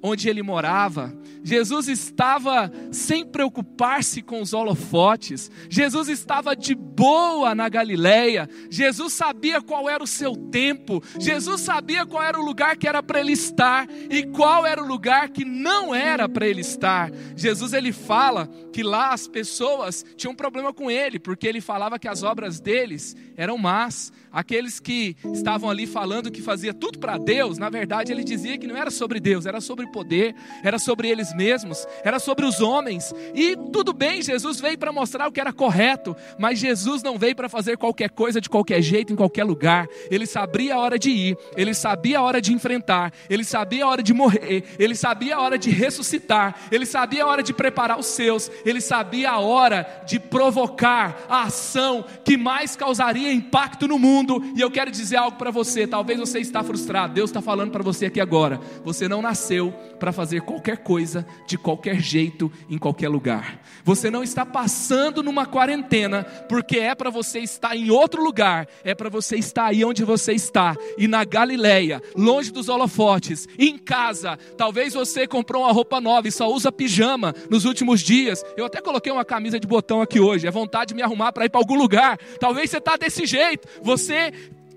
onde 0.02 0.28
ele 0.28 0.42
morava. 0.42 1.14
Jesus 1.44 1.88
estava 1.88 2.70
sem 2.90 3.24
preocupar-se 3.24 4.22
com 4.22 4.40
os 4.40 4.52
holofotes. 4.52 5.50
Jesus 5.68 6.08
estava 6.08 6.54
de 6.54 6.74
boa 6.74 7.54
na 7.54 7.68
Galileia. 7.68 8.48
Jesus 8.70 9.12
sabia 9.12 9.60
qual 9.60 9.88
era 9.88 10.02
o 10.02 10.06
seu 10.06 10.36
tempo. 10.36 11.02
Jesus 11.18 11.60
sabia 11.60 12.04
qual 12.04 12.22
era 12.22 12.38
o 12.38 12.44
lugar 12.44 12.76
que 12.76 12.88
era 12.88 13.02
para 13.02 13.20
ele 13.20 13.32
estar 13.32 13.88
e 14.10 14.24
qual 14.24 14.66
era 14.66 14.82
o 14.82 14.86
lugar 14.86 15.30
que 15.30 15.44
não 15.44 15.94
era 15.94 16.28
para 16.28 16.46
ele 16.46 16.60
estar. 16.60 17.10
Jesus 17.36 17.72
ele 17.72 17.92
fala 17.92 18.48
que 18.72 18.82
lá 18.82 19.12
as 19.12 19.28
pessoas 19.28 20.04
tinham 20.16 20.32
um 20.32 20.36
problema 20.36 20.72
com 20.72 20.90
ele, 20.90 21.18
porque 21.18 21.46
ele 21.46 21.60
falava 21.60 21.98
que 21.98 22.08
as 22.08 22.22
obras 22.22 22.58
deles 22.58 23.14
eram 23.36 23.58
más. 23.58 24.12
Aqueles 24.32 24.80
que 24.80 25.14
estavam 25.34 25.68
ali 25.68 25.86
falando 25.86 26.30
que 26.30 26.40
fazia 26.40 26.72
tudo 26.72 26.98
para 26.98 27.18
Deus, 27.18 27.58
na 27.58 27.68
verdade 27.68 28.10
ele 28.10 28.24
dizia 28.24 28.56
que 28.56 28.66
não 28.66 28.76
era 28.76 28.90
sobre 28.90 29.20
Deus, 29.20 29.44
era 29.44 29.60
sobre 29.60 29.86
poder, 29.92 30.34
era 30.62 30.78
sobre 30.78 31.08
eles 31.08 31.34
mesmos, 31.34 31.86
era 32.02 32.18
sobre 32.18 32.46
os 32.46 32.60
homens. 32.60 33.14
E 33.34 33.56
tudo 33.72 33.92
bem, 33.92 34.22
Jesus 34.22 34.60
veio 34.60 34.78
para 34.78 34.90
mostrar 34.92 35.28
o 35.28 35.32
que 35.32 35.40
era 35.40 35.52
correto, 35.52 36.16
mas 36.38 36.58
Jesus 36.58 37.02
não 37.02 37.18
veio 37.18 37.36
para 37.36 37.48
fazer 37.48 37.76
qualquer 37.76 38.10
coisa 38.10 38.40
de 38.40 38.48
qualquer 38.48 38.80
jeito, 38.80 39.12
em 39.12 39.16
qualquer 39.16 39.44
lugar. 39.44 39.86
Ele 40.10 40.26
sabia 40.26 40.74
a 40.74 40.78
hora 40.78 40.98
de 40.98 41.10
ir, 41.10 41.36
ele 41.56 41.74
sabia 41.74 42.18
a 42.18 42.22
hora 42.22 42.40
de 42.40 42.52
enfrentar, 42.52 43.12
ele 43.28 43.44
sabia 43.44 43.84
a 43.84 43.88
hora 43.88 44.02
de 44.02 44.14
morrer, 44.14 44.64
ele 44.78 44.94
sabia 44.94 45.36
a 45.36 45.40
hora 45.40 45.58
de 45.58 45.70
ressuscitar, 45.70 46.56
ele 46.70 46.86
sabia 46.86 47.24
a 47.24 47.26
hora 47.26 47.42
de 47.42 47.52
preparar 47.52 47.98
os 47.98 48.06
seus, 48.06 48.50
ele 48.64 48.80
sabia 48.80 49.30
a 49.30 49.38
hora 49.38 50.02
de 50.06 50.18
provocar 50.18 51.26
a 51.28 51.42
ação 51.44 52.04
que 52.24 52.36
mais 52.36 52.74
causaria 52.74 53.32
impacto 53.32 53.86
no 53.86 53.98
mundo 53.98 54.42
e 54.56 54.60
eu 54.60 54.70
quero 54.70 54.90
dizer 54.90 55.16
algo 55.16 55.36
para 55.36 55.50
você. 55.50 55.86
Talvez 55.86 56.18
você 56.18 56.38
está 56.38 56.62
frustrado. 56.62 57.14
Deus 57.14 57.30
está 57.30 57.42
falando 57.42 57.70
para 57.70 57.82
você 57.82 58.06
aqui 58.06 58.20
agora. 58.20 58.60
Você 58.84 59.08
não 59.08 59.20
nasceu 59.20 59.74
para 59.98 60.12
fazer 60.12 60.42
qualquer 60.42 60.78
coisa 60.78 61.26
de 61.46 61.56
qualquer 61.56 62.00
jeito 62.00 62.50
em 62.68 62.78
qualquer 62.78 63.08
lugar. 63.08 63.60
Você 63.84 64.10
não 64.10 64.22
está 64.22 64.44
passando 64.44 65.22
numa 65.22 65.46
quarentena 65.46 66.24
porque 66.48 66.78
é 66.78 66.94
para 66.94 67.10
você 67.10 67.40
estar 67.40 67.76
em 67.76 67.90
outro 67.90 68.22
lugar. 68.22 68.66
É 68.84 68.94
para 68.94 69.08
você 69.08 69.36
estar 69.36 69.66
aí 69.66 69.84
onde 69.84 70.04
você 70.04 70.32
está 70.32 70.76
e 70.98 71.08
na 71.08 71.24
Galileia, 71.24 72.02
longe 72.16 72.52
dos 72.52 72.68
holofotes, 72.68 73.48
em 73.58 73.78
casa. 73.78 74.38
Talvez 74.56 74.94
você 74.94 75.26
comprou 75.26 75.62
uma 75.62 75.72
roupa 75.72 76.00
nova 76.00 76.28
e 76.28 76.32
só 76.32 76.50
usa 76.50 76.70
pijama 76.70 77.34
nos 77.48 77.64
últimos 77.64 78.00
dias. 78.00 78.44
Eu 78.56 78.66
até 78.66 78.80
coloquei 78.80 79.12
uma 79.12 79.24
camisa 79.24 79.58
de 79.58 79.66
botão 79.66 80.02
aqui 80.02 80.20
hoje. 80.20 80.46
É 80.46 80.50
vontade 80.50 80.88
de 80.88 80.94
me 80.94 81.02
arrumar 81.02 81.32
para 81.32 81.44
ir 81.44 81.48
para 81.48 81.60
algum 81.60 81.76
lugar. 81.76 82.18
Talvez 82.38 82.70
você 82.70 82.78
está 82.78 82.96
desse 82.96 83.24
jeito. 83.24 83.66
Você 83.82 84.02
você 84.02 84.32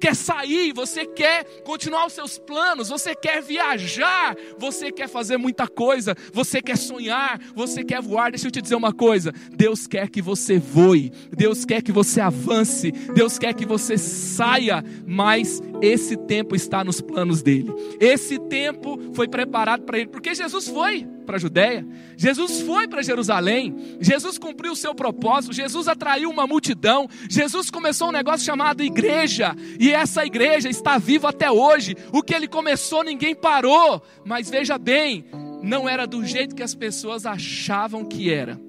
quer 0.05 0.15
sair, 0.15 0.71
você 0.71 1.03
quer 1.03 1.43
continuar 1.63 2.05
os 2.05 2.13
seus 2.13 2.38
planos, 2.38 2.89
você 2.89 3.15
quer 3.15 3.41
viajar, 3.41 4.35
você 4.55 4.91
quer 4.91 5.09
fazer 5.09 5.35
muita 5.35 5.67
coisa, 5.67 6.15
você 6.31 6.62
quer 6.62 6.77
sonhar, 6.77 7.39
você 7.55 7.83
quer 7.83 8.03
voar. 8.03 8.29
Deixa 8.29 8.45
eu 8.45 8.51
te 8.51 8.62
dizer 8.62 8.75
uma 8.75 8.93
coisa: 8.93 9.33
Deus 9.51 9.88
quer 9.88 10.07
que 10.07 10.21
você 10.21 10.59
voe, 10.59 11.12
Deus 11.35 11.65
quer 11.65 11.81
que 11.81 11.91
você 11.91 12.21
avance, 12.21 12.91
Deus 12.91 13.39
quer 13.39 13.55
que 13.55 13.65
você 13.65 13.97
saia, 13.97 14.83
mas 15.07 15.59
esse 15.82 16.15
tempo 16.15 16.55
está 16.55 16.84
nos 16.84 17.01
planos 17.01 17.41
dele. 17.41 17.74
Esse 18.00 18.39
tempo 18.39 19.00
foi 19.13 19.27
preparado 19.27 19.84
para 19.84 19.98
ele, 19.98 20.08
porque 20.08 20.34
Jesus 20.34 20.67
foi 20.67 21.08
para 21.25 21.38
a 21.38 21.39
Judéia, 21.39 21.86
Jesus 22.15 22.62
foi 22.62 22.88
para 22.88 23.01
Jerusalém, 23.01 23.75
Jesus 24.00 24.38
cumpriu 24.38 24.74
o 24.74 24.75
seu 24.75 24.94
propósito, 24.94 25.53
Jesus 25.53 25.88
atraiu 25.88 26.29
uma 26.29 26.46
multidão, 26.46 27.08
Jesus 27.27 27.72
começou 27.72 28.10
um 28.10 28.12
negócio 28.12 28.46
chamado 28.46 28.84
igreja, 28.84 29.55
e 29.79 29.91
essa 29.91 30.24
igreja 30.25 30.70
está 30.70 30.98
viva 30.98 31.29
até 31.29 31.50
hoje. 31.50 31.96
O 32.13 32.22
que 32.22 32.34
ele 32.34 32.48
começou, 32.48 33.03
ninguém 33.03 33.34
parou, 33.34 34.01
mas 34.24 34.50
veja 34.50 34.77
bem, 34.77 35.25
não 35.63 35.89
era 35.89 36.05
do 36.05 36.24
jeito 36.24 36.55
que 36.55 36.63
as 36.63 36.75
pessoas 36.75 37.25
achavam 37.25 38.05
que 38.05 38.32
era. 38.32 38.60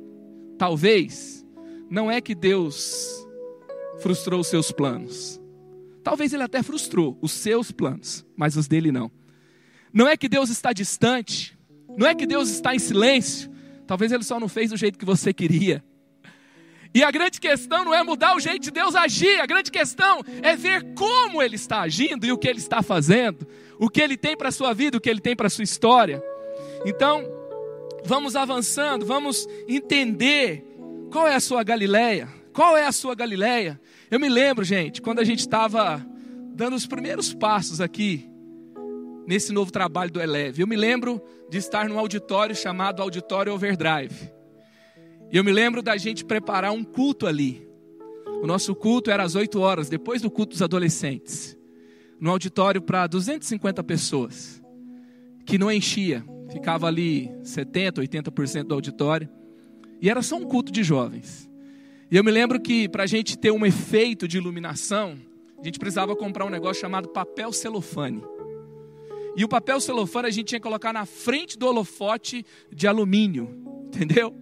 Talvez, 0.56 1.46
não 1.90 2.10
é 2.10 2.20
que 2.20 2.34
Deus 2.34 3.26
frustrou 3.98 4.40
os 4.40 4.46
seus 4.46 4.72
planos. 4.72 5.40
Talvez 6.06 6.32
ele 6.32 6.44
até 6.44 6.62
frustrou 6.62 7.18
os 7.20 7.32
seus 7.32 7.72
planos, 7.72 8.24
mas 8.36 8.56
os 8.56 8.68
dele 8.68 8.92
não. 8.92 9.10
Não 9.92 10.06
é 10.06 10.16
que 10.16 10.28
Deus 10.28 10.50
está 10.50 10.72
distante, 10.72 11.58
não 11.98 12.06
é 12.06 12.14
que 12.14 12.24
Deus 12.24 12.48
está 12.48 12.72
em 12.72 12.78
silêncio, 12.78 13.50
talvez 13.88 14.12
Ele 14.12 14.22
só 14.22 14.38
não 14.38 14.48
fez 14.48 14.70
do 14.70 14.76
jeito 14.76 15.00
que 15.00 15.04
você 15.04 15.32
queria. 15.32 15.84
E 16.94 17.02
a 17.02 17.10
grande 17.10 17.40
questão 17.40 17.84
não 17.84 17.92
é 17.92 18.04
mudar 18.04 18.36
o 18.36 18.40
jeito 18.40 18.62
de 18.62 18.70
Deus 18.70 18.94
agir, 18.94 19.40
a 19.40 19.46
grande 19.46 19.68
questão 19.68 20.22
é 20.44 20.54
ver 20.54 20.94
como 20.94 21.42
Ele 21.42 21.56
está 21.56 21.80
agindo 21.80 22.24
e 22.24 22.30
o 22.30 22.38
que 22.38 22.46
Ele 22.46 22.60
está 22.60 22.82
fazendo, 22.82 23.44
o 23.76 23.90
que 23.90 24.00
Ele 24.00 24.16
tem 24.16 24.36
para 24.36 24.50
a 24.50 24.52
sua 24.52 24.72
vida, 24.72 24.98
o 24.98 25.00
que 25.00 25.10
Ele 25.10 25.20
tem 25.20 25.34
para 25.34 25.48
a 25.48 25.50
sua 25.50 25.64
história. 25.64 26.22
Então, 26.84 27.24
vamos 28.04 28.36
avançando, 28.36 29.04
vamos 29.04 29.44
entender 29.66 30.64
qual 31.10 31.26
é 31.26 31.34
a 31.34 31.40
sua 31.40 31.64
Galileia, 31.64 32.28
qual 32.56 32.74
é 32.74 32.86
a 32.86 32.92
sua 32.92 33.14
Galileia. 33.14 33.78
Eu 34.10 34.18
me 34.18 34.30
lembro, 34.30 34.64
gente, 34.64 35.02
quando 35.02 35.18
a 35.18 35.24
gente 35.24 35.40
estava 35.40 36.04
dando 36.54 36.74
os 36.74 36.86
primeiros 36.86 37.34
passos 37.34 37.82
aqui 37.82 38.30
nesse 39.26 39.52
novo 39.52 39.70
trabalho 39.70 40.10
do 40.10 40.22
Eleve. 40.22 40.62
Eu 40.62 40.66
me 40.66 40.74
lembro 40.74 41.20
de 41.50 41.58
estar 41.58 41.86
num 41.86 41.98
auditório 41.98 42.56
chamado 42.56 43.02
Auditório 43.02 43.52
Overdrive. 43.52 44.32
E 45.30 45.36
eu 45.36 45.44
me 45.44 45.52
lembro 45.52 45.82
da 45.82 45.98
gente 45.98 46.24
preparar 46.24 46.72
um 46.72 46.82
culto 46.82 47.26
ali. 47.26 47.68
O 48.42 48.46
nosso 48.46 48.74
culto 48.74 49.10
era 49.10 49.22
às 49.22 49.34
8 49.34 49.60
horas, 49.60 49.90
depois 49.90 50.22
do 50.22 50.30
culto 50.30 50.52
dos 50.52 50.62
adolescentes. 50.62 51.58
No 52.18 52.30
auditório 52.30 52.80
para 52.80 53.06
250 53.06 53.84
pessoas. 53.84 54.62
Que 55.44 55.58
não 55.58 55.70
enchia. 55.70 56.24
Ficava 56.50 56.86
ali 56.86 57.30
70, 57.42 58.00
80% 58.00 58.62
do 58.62 58.74
auditório. 58.74 59.28
E 60.00 60.08
era 60.08 60.22
só 60.22 60.36
um 60.36 60.44
culto 60.44 60.72
de 60.72 60.82
jovens. 60.82 61.50
E 62.10 62.16
eu 62.16 62.22
me 62.22 62.30
lembro 62.30 62.60
que 62.60 62.88
para 62.88 63.02
a 63.02 63.06
gente 63.06 63.36
ter 63.36 63.50
um 63.50 63.66
efeito 63.66 64.28
de 64.28 64.36
iluminação, 64.36 65.18
a 65.58 65.64
gente 65.64 65.78
precisava 65.78 66.14
comprar 66.14 66.44
um 66.44 66.50
negócio 66.50 66.80
chamado 66.80 67.08
papel 67.08 67.52
celofane. 67.52 68.22
E 69.36 69.44
o 69.44 69.48
papel 69.48 69.80
celofane 69.80 70.28
a 70.28 70.30
gente 70.30 70.46
tinha 70.46 70.60
que 70.60 70.64
colocar 70.66 70.92
na 70.92 71.04
frente 71.04 71.58
do 71.58 71.66
holofote 71.66 72.46
de 72.72 72.86
alumínio, 72.86 73.50
entendeu? 73.88 74.34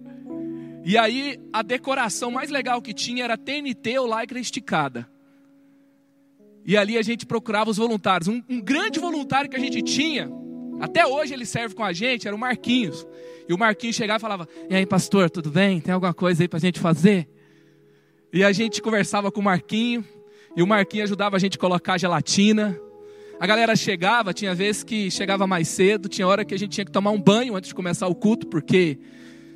E 0.85 0.95
aí 0.95 1.39
a 1.51 1.63
decoração 1.63 2.29
mais 2.29 2.51
legal 2.51 2.79
que 2.81 2.93
tinha 2.93 3.23
era 3.23 3.35
TNT 3.35 3.97
ou 3.97 4.07
lycra 4.07 4.39
esticada. 4.39 5.09
E 6.63 6.77
ali 6.77 6.97
a 6.97 7.01
gente 7.01 7.25
procurava 7.25 7.71
os 7.71 7.77
voluntários. 7.77 8.27
Um, 8.27 8.43
um, 8.47 8.61
grande 8.61 8.99
voluntário 8.99 9.49
que 9.49 9.55
a 9.55 9.59
gente 9.59 9.81
tinha, 9.81 10.29
até 10.79 11.05
hoje 11.05 11.33
ele 11.33 11.45
serve 11.45 11.73
com 11.73 11.83
a 11.83 11.91
gente, 11.91 12.27
era 12.27 12.35
o 12.35 12.39
Marquinhos. 12.39 13.07
E 13.49 13.53
o 13.53 13.57
Marquinhos 13.57 13.95
chegava 13.95 14.17
e 14.17 14.21
falava: 14.21 14.47
E 14.69 14.75
aí, 14.75 14.85
pastor, 14.85 15.29
tudo 15.31 15.49
bem? 15.49 15.81
Tem 15.81 15.93
alguma 15.93 16.13
coisa 16.13 16.43
aí 16.43 16.47
para 16.47 16.57
a 16.57 16.61
gente 16.61 16.79
fazer? 16.79 17.27
E 18.35 18.43
a 18.43 18.51
gente 18.51 18.81
conversava 18.81 19.31
com 19.31 19.39
o 19.39 19.43
Marquinho. 19.43 20.03
E 20.57 20.61
o 20.61 20.67
Marquinho 20.67 21.05
ajudava 21.05 21.37
a 21.37 21.39
gente 21.39 21.55
a 21.55 21.57
colocar 21.57 21.97
gelatina. 21.97 22.77
A 23.39 23.47
galera 23.47 23.77
chegava, 23.77 24.33
tinha 24.33 24.53
vezes 24.53 24.83
que 24.83 25.09
chegava 25.09 25.47
mais 25.47 25.69
cedo, 25.69 26.09
tinha 26.09 26.27
hora 26.27 26.43
que 26.43 26.53
a 26.53 26.59
gente 26.59 26.71
tinha 26.71 26.83
que 26.83 26.91
tomar 26.91 27.11
um 27.11 27.21
banho 27.21 27.55
antes 27.55 27.69
de 27.69 27.73
começar 27.73 28.07
o 28.07 28.13
culto, 28.13 28.45
porque 28.47 28.99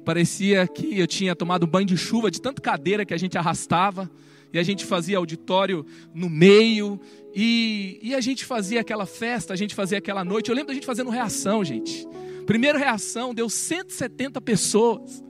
parecia 0.06 0.66
que 0.66 0.98
eu 0.98 1.06
tinha 1.06 1.36
tomado 1.36 1.68
banho 1.68 1.88
de 1.88 1.98
chuva 1.98 2.32
de 2.32 2.42
tanta 2.42 2.62
cadeira 2.62 3.04
que 3.04 3.14
a 3.14 3.18
gente 3.18 3.38
arrastava, 3.38 4.10
e 4.54 4.58
a 4.58 4.64
gente 4.64 4.86
fazia 4.86 5.18
auditório 5.18 5.86
no 6.14 6.30
meio, 6.30 7.02
e, 7.36 8.00
e 8.02 8.16
a 8.16 8.22
gente 8.22 8.46
fazia 8.46 8.80
aquela 8.80 9.06
festa, 9.06 9.54
a 9.54 9.58
gente 9.58 9.76
fazia 9.76 9.98
aquela 9.98 10.24
noite. 10.24 10.48
Eu 10.48 10.56
lembro 10.56 10.70
da 10.70 10.74
gente 10.74 10.86
fazendo 10.86 11.10
reação, 11.10 11.66
gente. 11.66 12.08
Primeira 12.46 12.80
reação, 12.80 13.34
deu 13.34 13.50
170 13.50 14.40
pessoas. 14.40 15.22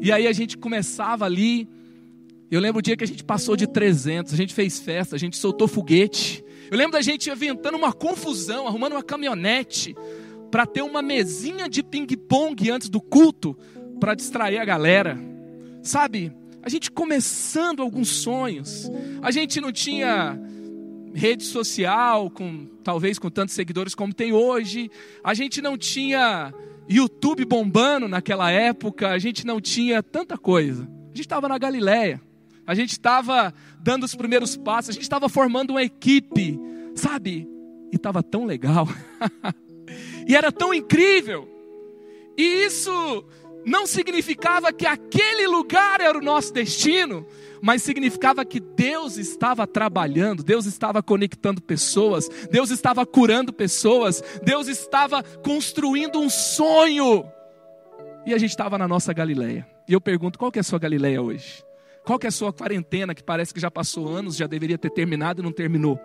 E 0.00 0.10
aí 0.10 0.26
a 0.26 0.32
gente 0.32 0.58
começava 0.58 1.24
ali 1.24 1.68
Eu 2.50 2.60
lembro 2.60 2.78
o 2.78 2.82
dia 2.82 2.96
que 2.96 3.04
a 3.04 3.06
gente 3.06 3.24
passou 3.24 3.56
de 3.56 3.66
300, 3.66 4.32
a 4.32 4.36
gente 4.36 4.54
fez 4.54 4.78
festa, 4.78 5.16
a 5.16 5.18
gente 5.18 5.36
soltou 5.36 5.66
foguete. 5.66 6.44
Eu 6.70 6.78
lembro 6.78 6.92
da 6.92 7.02
gente 7.02 7.30
inventando 7.30 7.76
uma 7.76 7.92
confusão, 7.92 8.66
arrumando 8.66 8.92
uma 8.92 9.02
caminhonete 9.02 9.94
para 10.50 10.66
ter 10.66 10.82
uma 10.82 11.02
mesinha 11.02 11.68
de 11.68 11.82
ping-pong 11.82 12.70
antes 12.70 12.88
do 12.88 13.00
culto 13.00 13.56
para 13.98 14.14
distrair 14.14 14.58
a 14.58 14.64
galera. 14.64 15.18
Sabe? 15.82 16.32
A 16.62 16.68
gente 16.68 16.90
começando 16.90 17.82
alguns 17.82 18.08
sonhos. 18.08 18.90
A 19.20 19.30
gente 19.30 19.60
não 19.60 19.72
tinha 19.72 20.38
rede 21.14 21.44
social 21.44 22.30
com 22.30 22.66
talvez 22.82 23.18
com 23.18 23.30
tantos 23.30 23.54
seguidores 23.54 23.94
como 23.94 24.14
tem 24.14 24.32
hoje. 24.32 24.90
A 25.22 25.34
gente 25.34 25.60
não 25.60 25.76
tinha 25.76 26.52
YouTube 26.88 27.44
bombando 27.44 28.08
naquela 28.08 28.50
época, 28.50 29.10
a 29.10 29.18
gente 29.18 29.46
não 29.46 29.60
tinha 29.60 30.02
tanta 30.02 30.36
coisa. 30.36 30.84
A 30.84 31.16
gente 31.16 31.20
estava 31.20 31.48
na 31.48 31.58
Galileia, 31.58 32.20
a 32.66 32.74
gente 32.74 32.92
estava 32.92 33.52
dando 33.80 34.04
os 34.04 34.14
primeiros 34.14 34.56
passos, 34.56 34.90
a 34.90 34.92
gente 34.92 35.02
estava 35.02 35.28
formando 35.28 35.70
uma 35.70 35.82
equipe, 35.82 36.58
sabe? 36.94 37.48
E 37.92 37.96
estava 37.96 38.22
tão 38.22 38.44
legal, 38.44 38.88
e 40.26 40.34
era 40.34 40.50
tão 40.50 40.72
incrível, 40.72 41.48
e 42.36 42.64
isso 42.64 43.24
não 43.64 43.86
significava 43.86 44.72
que 44.72 44.86
aquele 44.86 45.46
lugar 45.46 46.00
era 46.00 46.18
o 46.18 46.22
nosso 46.22 46.52
destino, 46.52 47.26
mas 47.62 47.82
significava 47.82 48.44
que 48.44 48.60
Deus 48.60 49.16
estava 49.16 49.66
trabalhando, 49.66 50.42
Deus 50.42 50.66
estava 50.66 51.02
conectando 51.02 51.62
pessoas, 51.62 52.28
Deus 52.50 52.70
estava 52.70 53.06
curando 53.06 53.52
pessoas, 53.52 54.22
Deus 54.42 54.68
estava 54.68 55.22
construindo 55.22 56.20
um 56.20 56.28
sonho. 56.28 57.24
E 58.26 58.34
a 58.34 58.38
gente 58.38 58.50
estava 58.50 58.76
na 58.76 58.86
nossa 58.86 59.12
Galileia. 59.12 59.66
E 59.88 59.92
eu 59.92 60.00
pergunto, 60.00 60.38
qual 60.38 60.52
que 60.52 60.58
é 60.58 60.60
a 60.60 60.64
sua 60.64 60.78
Galileia 60.78 61.22
hoje? 61.22 61.64
Qual 62.04 62.18
que 62.18 62.26
é 62.26 62.28
a 62.28 62.32
sua 62.32 62.52
quarentena 62.52 63.14
que 63.14 63.22
parece 63.22 63.52
que 63.54 63.60
já 63.60 63.70
passou 63.70 64.14
anos, 64.14 64.36
já 64.36 64.46
deveria 64.46 64.76
ter 64.76 64.90
terminado 64.90 65.40
e 65.40 65.44
não 65.44 65.52
terminou? 65.52 65.98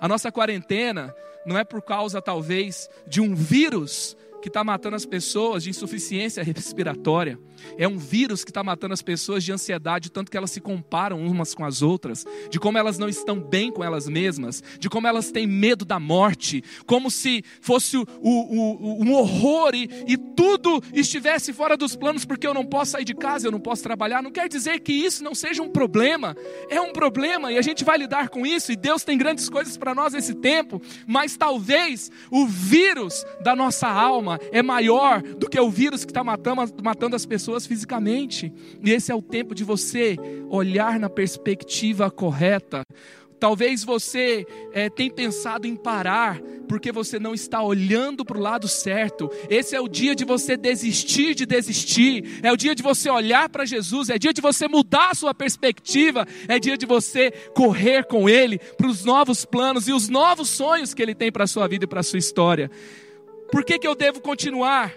A 0.00 0.08
nossa 0.08 0.32
quarentena 0.32 1.14
não 1.44 1.58
é 1.58 1.64
por 1.64 1.82
causa 1.82 2.22
talvez 2.22 2.88
de 3.06 3.20
um 3.20 3.34
vírus 3.34 4.16
que 4.44 4.50
está 4.50 4.62
matando 4.62 4.94
as 4.94 5.06
pessoas 5.06 5.62
de 5.62 5.70
insuficiência 5.70 6.44
respiratória. 6.44 7.40
É 7.78 7.88
um 7.88 7.96
vírus 7.96 8.44
que 8.44 8.50
está 8.50 8.62
matando 8.62 8.92
as 8.92 9.00
pessoas 9.00 9.42
de 9.42 9.50
ansiedade, 9.50 10.12
tanto 10.12 10.30
que 10.30 10.36
elas 10.36 10.50
se 10.50 10.60
comparam 10.60 11.24
umas 11.24 11.54
com 11.54 11.64
as 11.64 11.80
outras, 11.80 12.26
de 12.50 12.60
como 12.60 12.76
elas 12.76 12.98
não 12.98 13.08
estão 13.08 13.40
bem 13.40 13.72
com 13.72 13.82
elas 13.82 14.06
mesmas, 14.06 14.62
de 14.78 14.90
como 14.90 15.06
elas 15.06 15.30
têm 15.30 15.46
medo 15.46 15.82
da 15.82 15.98
morte, 15.98 16.62
como 16.84 17.10
se 17.10 17.42
fosse 17.62 17.96
o, 17.96 18.04
o, 18.20 18.98
o, 19.00 19.02
um 19.02 19.14
horror 19.14 19.74
e, 19.74 19.88
e 20.06 20.18
tudo 20.18 20.82
estivesse 20.92 21.50
fora 21.54 21.74
dos 21.74 21.96
planos, 21.96 22.26
porque 22.26 22.46
eu 22.46 22.52
não 22.52 22.66
posso 22.66 22.90
sair 22.90 23.04
de 23.06 23.14
casa, 23.14 23.46
eu 23.46 23.50
não 23.50 23.60
posso 23.60 23.82
trabalhar. 23.82 24.22
Não 24.22 24.30
quer 24.30 24.46
dizer 24.46 24.80
que 24.80 24.92
isso 24.92 25.24
não 25.24 25.34
seja 25.34 25.62
um 25.62 25.70
problema, 25.70 26.36
é 26.68 26.78
um 26.78 26.92
problema 26.92 27.50
e 27.50 27.56
a 27.56 27.62
gente 27.62 27.82
vai 27.82 27.96
lidar 27.96 28.28
com 28.28 28.44
isso, 28.44 28.70
e 28.70 28.76
Deus 28.76 29.04
tem 29.04 29.16
grandes 29.16 29.48
coisas 29.48 29.78
para 29.78 29.94
nós 29.94 30.12
nesse 30.12 30.34
tempo, 30.34 30.82
mas 31.06 31.34
talvez 31.34 32.10
o 32.30 32.46
vírus 32.46 33.24
da 33.42 33.56
nossa 33.56 33.88
é 34.50 34.62
maior 34.62 35.22
do 35.22 35.48
que 35.48 35.58
o 35.58 35.70
vírus 35.70 36.04
que 36.04 36.10
está 36.10 36.22
matando, 36.22 36.62
matando 36.82 37.16
as 37.16 37.26
pessoas 37.26 37.66
fisicamente. 37.66 38.52
E 38.82 38.90
esse 38.90 39.10
é 39.10 39.14
o 39.14 39.22
tempo 39.22 39.54
de 39.54 39.64
você 39.64 40.16
olhar 40.48 40.98
na 40.98 41.08
perspectiva 41.08 42.10
correta. 42.10 42.84
Talvez 43.44 43.84
você 43.84 44.46
é, 44.72 44.88
tenha 44.88 45.12
pensado 45.12 45.66
em 45.66 45.76
parar 45.76 46.40
porque 46.66 46.90
você 46.90 47.18
não 47.18 47.34
está 47.34 47.62
olhando 47.62 48.24
para 48.24 48.38
o 48.38 48.40
lado 48.40 48.66
certo. 48.66 49.30
Esse 49.50 49.76
é 49.76 49.80
o 49.80 49.86
dia 49.86 50.14
de 50.14 50.24
você 50.24 50.56
desistir 50.56 51.34
de 51.34 51.44
desistir. 51.44 52.40
É 52.42 52.50
o 52.50 52.56
dia 52.56 52.74
de 52.74 52.82
você 52.82 53.10
olhar 53.10 53.50
para 53.50 53.66
Jesus. 53.66 54.08
É 54.08 54.18
dia 54.18 54.32
de 54.32 54.40
você 54.40 54.66
mudar 54.66 55.10
a 55.10 55.14
sua 55.14 55.34
perspectiva. 55.34 56.26
É 56.48 56.58
dia 56.58 56.78
de 56.78 56.86
você 56.86 57.30
correr 57.54 58.04
com 58.04 58.30
Ele 58.30 58.58
para 58.58 58.86
os 58.86 59.04
novos 59.04 59.44
planos 59.44 59.88
e 59.88 59.92
os 59.92 60.08
novos 60.08 60.48
sonhos 60.48 60.94
que 60.94 61.02
Ele 61.02 61.14
tem 61.14 61.30
para 61.30 61.44
a 61.44 61.46
sua 61.46 61.68
vida 61.68 61.84
e 61.84 61.88
para 61.88 62.00
a 62.00 62.04
sua 62.04 62.18
história. 62.18 62.70
Por 63.54 63.64
que, 63.64 63.78
que 63.78 63.86
eu 63.86 63.94
devo 63.94 64.20
continuar? 64.20 64.92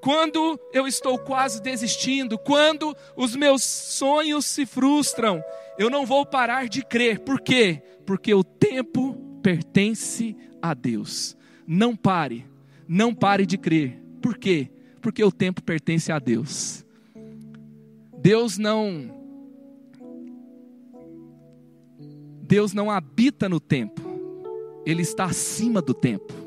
Quando 0.00 0.58
eu 0.72 0.88
estou 0.88 1.16
quase 1.16 1.62
desistindo, 1.62 2.36
quando 2.36 2.96
os 3.16 3.36
meus 3.36 3.62
sonhos 3.62 4.44
se 4.44 4.66
frustram, 4.66 5.40
eu 5.78 5.88
não 5.88 6.04
vou 6.04 6.26
parar 6.26 6.68
de 6.68 6.84
crer. 6.84 7.20
Por 7.20 7.40
quê? 7.40 7.80
Porque 8.04 8.34
o 8.34 8.42
tempo 8.42 9.14
pertence 9.40 10.36
a 10.60 10.74
Deus. 10.74 11.36
Não 11.64 11.94
pare, 11.94 12.44
não 12.88 13.14
pare 13.14 13.46
de 13.46 13.56
crer. 13.56 14.02
Por 14.20 14.36
quê? 14.36 14.68
Porque 15.00 15.22
o 15.22 15.30
tempo 15.30 15.62
pertence 15.62 16.10
a 16.10 16.18
Deus. 16.18 16.84
Deus 18.20 18.58
não 18.58 19.16
Deus 22.42 22.72
não 22.72 22.90
habita 22.90 23.48
no 23.48 23.60
tempo. 23.60 24.02
Ele 24.84 25.02
está 25.02 25.26
acima 25.26 25.80
do 25.80 25.94
tempo. 25.94 26.37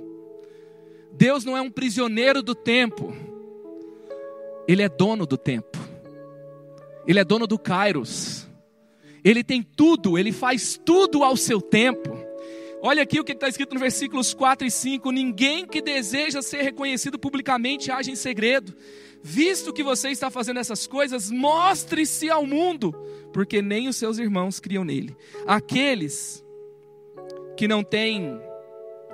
Deus 1.21 1.45
não 1.45 1.55
é 1.55 1.61
um 1.61 1.69
prisioneiro 1.69 2.41
do 2.41 2.55
tempo, 2.55 3.13
Ele 4.67 4.81
é 4.81 4.89
dono 4.89 5.23
do 5.23 5.37
tempo, 5.37 5.77
Ele 7.05 7.19
é 7.19 7.23
dono 7.23 7.45
do 7.45 7.59
Kairos, 7.59 8.47
Ele 9.23 9.43
tem 9.43 9.61
tudo, 9.61 10.17
Ele 10.17 10.31
faz 10.31 10.81
tudo 10.83 11.23
ao 11.23 11.37
seu 11.37 11.61
tempo. 11.61 12.17
Olha 12.81 13.03
aqui 13.03 13.19
o 13.19 13.23
que 13.23 13.33
está 13.33 13.47
escrito 13.47 13.75
no 13.75 13.79
versículos 13.79 14.33
4 14.33 14.65
e 14.65 14.71
5: 14.71 15.11
Ninguém 15.11 15.67
que 15.67 15.79
deseja 15.79 16.41
ser 16.41 16.63
reconhecido 16.63 17.19
publicamente 17.19 17.91
age 17.91 18.09
em 18.09 18.15
segredo. 18.15 18.75
Visto 19.21 19.71
que 19.71 19.83
você 19.83 20.09
está 20.09 20.31
fazendo 20.31 20.59
essas 20.59 20.87
coisas, 20.87 21.29
mostre-se 21.29 22.31
ao 22.31 22.47
mundo, 22.47 22.93
porque 23.31 23.61
nem 23.61 23.87
os 23.87 23.95
seus 23.95 24.17
irmãos 24.17 24.59
criam 24.59 24.83
nele. 24.83 25.15
Aqueles 25.45 26.43
que 27.55 27.67
não 27.67 27.83
têm 27.83 28.41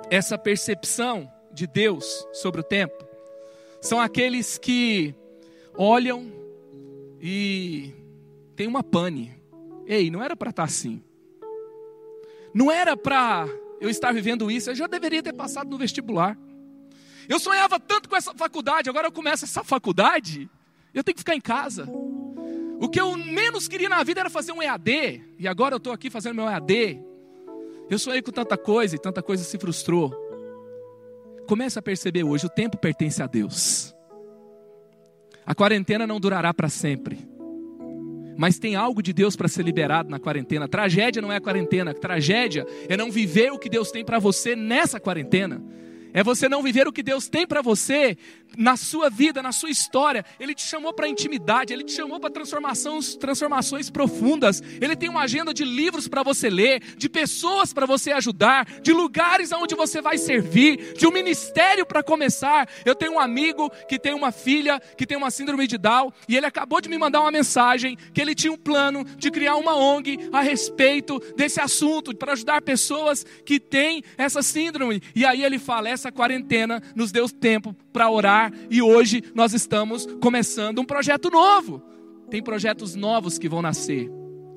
essa 0.08 0.38
percepção, 0.38 1.30
de 1.58 1.66
Deus 1.66 2.26
sobre 2.32 2.60
o 2.60 2.64
tempo 2.64 3.08
são 3.80 4.00
aqueles 4.00 4.58
que 4.58 5.14
olham 5.76 6.32
e 7.20 7.92
tem 8.56 8.66
uma 8.66 8.82
pane. 8.82 9.40
Ei, 9.86 10.10
não 10.10 10.22
era 10.22 10.36
para 10.36 10.50
estar 10.50 10.62
tá 10.62 10.66
assim. 10.66 11.02
Não 12.52 12.70
era 12.70 12.96
para 12.96 13.46
eu 13.80 13.88
estar 13.88 14.12
vivendo 14.12 14.50
isso, 14.50 14.70
eu 14.70 14.74
já 14.74 14.86
deveria 14.86 15.22
ter 15.22 15.32
passado 15.32 15.70
no 15.70 15.78
vestibular. 15.78 16.36
Eu 17.28 17.38
sonhava 17.38 17.78
tanto 17.78 18.08
com 18.08 18.16
essa 18.16 18.34
faculdade, 18.34 18.88
agora 18.88 19.06
eu 19.06 19.12
começo 19.12 19.44
essa 19.44 19.62
faculdade, 19.62 20.50
eu 20.94 21.04
tenho 21.04 21.14
que 21.14 21.20
ficar 21.20 21.34
em 21.34 21.40
casa. 21.40 21.86
O 22.80 22.88
que 22.88 23.00
eu 23.00 23.16
menos 23.16 23.68
queria 23.68 23.88
na 23.88 24.02
vida 24.02 24.20
era 24.20 24.30
fazer 24.30 24.52
um 24.52 24.62
EAD, 24.62 25.22
e 25.38 25.46
agora 25.46 25.74
eu 25.74 25.78
estou 25.78 25.92
aqui 25.92 26.10
fazendo 26.10 26.36
meu 26.36 26.48
EAD. 26.48 27.00
Eu 27.90 27.98
sonhei 27.98 28.22
com 28.22 28.32
tanta 28.32 28.56
coisa 28.56 28.96
e 28.96 28.98
tanta 28.98 29.22
coisa 29.22 29.44
se 29.44 29.58
frustrou. 29.58 30.27
Comece 31.48 31.78
a 31.78 31.82
perceber 31.82 32.22
hoje: 32.24 32.46
o 32.46 32.50
tempo 32.50 32.76
pertence 32.76 33.22
a 33.22 33.26
Deus. 33.26 33.94
A 35.46 35.54
quarentena 35.54 36.06
não 36.06 36.20
durará 36.20 36.52
para 36.52 36.68
sempre. 36.68 37.26
Mas 38.36 38.58
tem 38.58 38.76
algo 38.76 39.02
de 39.02 39.12
Deus 39.12 39.34
para 39.34 39.48
ser 39.48 39.64
liberado 39.64 40.10
na 40.10 40.20
quarentena. 40.20 40.68
Tragédia 40.68 41.22
não 41.22 41.32
é 41.32 41.36
a 41.36 41.40
quarentena, 41.40 41.94
tragédia 41.94 42.66
é 42.88 42.96
não 42.96 43.10
viver 43.10 43.50
o 43.50 43.58
que 43.58 43.70
Deus 43.70 43.90
tem 43.90 44.04
para 44.04 44.18
você 44.18 44.54
nessa 44.54 45.00
quarentena. 45.00 45.60
É 46.12 46.22
você 46.22 46.48
não 46.48 46.62
viver 46.62 46.86
o 46.86 46.92
que 46.92 47.02
Deus 47.02 47.28
tem 47.28 47.46
para 47.46 47.62
você 47.62 48.16
na 48.56 48.76
sua 48.76 49.10
vida, 49.10 49.42
na 49.42 49.52
sua 49.52 49.70
história. 49.70 50.24
Ele 50.38 50.54
te 50.54 50.62
chamou 50.62 50.92
para 50.92 51.08
intimidade, 51.08 51.72
ele 51.72 51.84
te 51.84 51.92
chamou 51.92 52.18
para 52.18 52.30
transformações, 52.30 53.14
transformações 53.16 53.90
profundas. 53.90 54.62
Ele 54.80 54.96
tem 54.96 55.08
uma 55.08 55.22
agenda 55.22 55.52
de 55.52 55.64
livros 55.64 56.08
para 56.08 56.22
você 56.22 56.48
ler, 56.48 56.80
de 56.96 57.08
pessoas 57.08 57.72
para 57.72 57.86
você 57.86 58.12
ajudar, 58.12 58.66
de 58.80 58.92
lugares 58.92 59.52
aonde 59.52 59.74
você 59.74 60.00
vai 60.00 60.18
servir, 60.18 60.94
de 60.94 61.06
um 61.06 61.12
ministério 61.12 61.84
para 61.84 62.02
começar. 62.02 62.68
Eu 62.84 62.94
tenho 62.94 63.12
um 63.12 63.20
amigo 63.20 63.70
que 63.88 63.98
tem 63.98 64.14
uma 64.14 64.32
filha 64.32 64.80
que 64.96 65.06
tem 65.06 65.16
uma 65.16 65.30
síndrome 65.30 65.66
de 65.66 65.78
Down 65.78 66.12
e 66.28 66.36
ele 66.36 66.46
acabou 66.46 66.80
de 66.80 66.88
me 66.88 66.98
mandar 66.98 67.20
uma 67.20 67.30
mensagem 67.30 67.96
que 68.12 68.20
ele 68.20 68.34
tinha 68.34 68.52
um 68.52 68.56
plano 68.56 69.04
de 69.04 69.30
criar 69.30 69.56
uma 69.56 69.76
ONG 69.76 70.28
a 70.32 70.40
respeito 70.40 71.20
desse 71.36 71.60
assunto 71.60 72.16
para 72.16 72.32
ajudar 72.32 72.62
pessoas 72.62 73.24
que 73.44 73.60
têm 73.60 74.02
essa 74.16 74.42
síndrome. 74.42 75.02
E 75.14 75.24
aí 75.24 75.44
ele 75.44 75.58
fala: 75.58 75.88
essa 75.98 76.12
quarentena 76.12 76.80
nos 76.94 77.10
deu 77.10 77.28
tempo 77.28 77.74
para 77.92 78.08
orar 78.08 78.52
e 78.70 78.80
hoje 78.80 79.22
nós 79.34 79.52
estamos 79.52 80.06
começando 80.20 80.78
um 80.78 80.84
projeto 80.84 81.28
novo. 81.28 81.82
Tem 82.30 82.42
projetos 82.42 82.94
novos 82.94 83.38
que 83.38 83.48
vão 83.48 83.60
nascer 83.60 84.08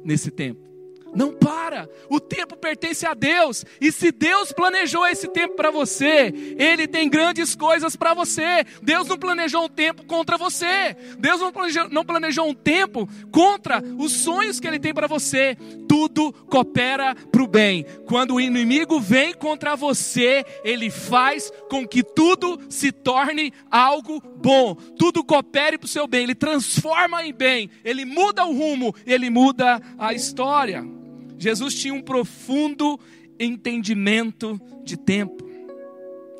nesse 0.03 0.29
tempo. 0.29 0.70
Não 1.13 1.33
para. 1.33 1.89
O 2.09 2.19
tempo 2.19 2.55
pertence 2.55 3.05
a 3.05 3.13
Deus. 3.13 3.65
E 3.79 3.91
se 3.91 4.11
Deus 4.11 4.51
planejou 4.51 5.05
esse 5.05 5.27
tempo 5.27 5.55
para 5.55 5.69
você, 5.69 6.33
Ele 6.57 6.87
tem 6.87 7.09
grandes 7.09 7.55
coisas 7.55 7.95
para 7.95 8.13
você. 8.13 8.65
Deus 8.81 9.07
não 9.07 9.17
planejou 9.17 9.65
um 9.65 9.69
tempo 9.69 10.05
contra 10.05 10.37
você. 10.37 10.95
Deus 11.17 11.41
não 11.41 11.51
planejou, 11.51 11.89
não 11.89 12.05
planejou 12.05 12.47
um 12.47 12.53
tempo 12.53 13.07
contra 13.31 13.83
os 13.97 14.11
sonhos 14.13 14.59
que 14.59 14.67
Ele 14.67 14.79
tem 14.79 14.93
para 14.93 15.07
você. 15.07 15.57
Tudo 15.87 16.31
coopera 16.31 17.13
para 17.13 17.43
o 17.43 17.47
bem. 17.47 17.85
Quando 18.05 18.35
o 18.35 18.41
inimigo 18.41 18.99
vem 18.99 19.33
contra 19.33 19.75
você, 19.75 20.45
Ele 20.63 20.89
faz 20.89 21.51
com 21.69 21.85
que 21.85 22.03
tudo 22.03 22.59
se 22.69 22.91
torne 22.91 23.53
algo 23.69 24.21
bom. 24.21 24.75
Tudo 24.97 25.23
coopere 25.23 25.77
para 25.77 25.85
o 25.85 25.89
seu 25.89 26.07
bem. 26.07 26.23
Ele 26.23 26.35
transforma 26.35 27.25
em 27.25 27.33
bem. 27.33 27.69
Ele 27.83 28.05
muda 28.05 28.45
o 28.45 28.53
rumo. 28.53 28.95
Ele 29.05 29.29
muda 29.29 29.81
a 29.97 30.13
história. 30.13 31.00
Jesus 31.41 31.73
tinha 31.73 31.91
um 31.91 32.03
profundo 32.03 32.99
entendimento 33.39 34.61
de 34.83 34.95
tempo, 34.95 35.43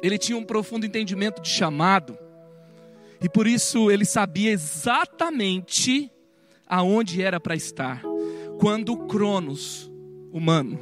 ele 0.04 0.16
tinha 0.16 0.38
um 0.38 0.44
profundo 0.44 0.86
entendimento 0.86 1.42
de 1.42 1.50
chamado, 1.50 2.16
e 3.20 3.28
por 3.28 3.48
isso 3.48 3.90
ele 3.90 4.06
sabia 4.06 4.52
exatamente 4.52 6.12
aonde 6.68 7.20
era 7.20 7.40
para 7.40 7.56
estar. 7.56 8.04
Quando 8.60 8.94
o 8.94 9.08
Cronos 9.08 9.92
humano, 10.32 10.80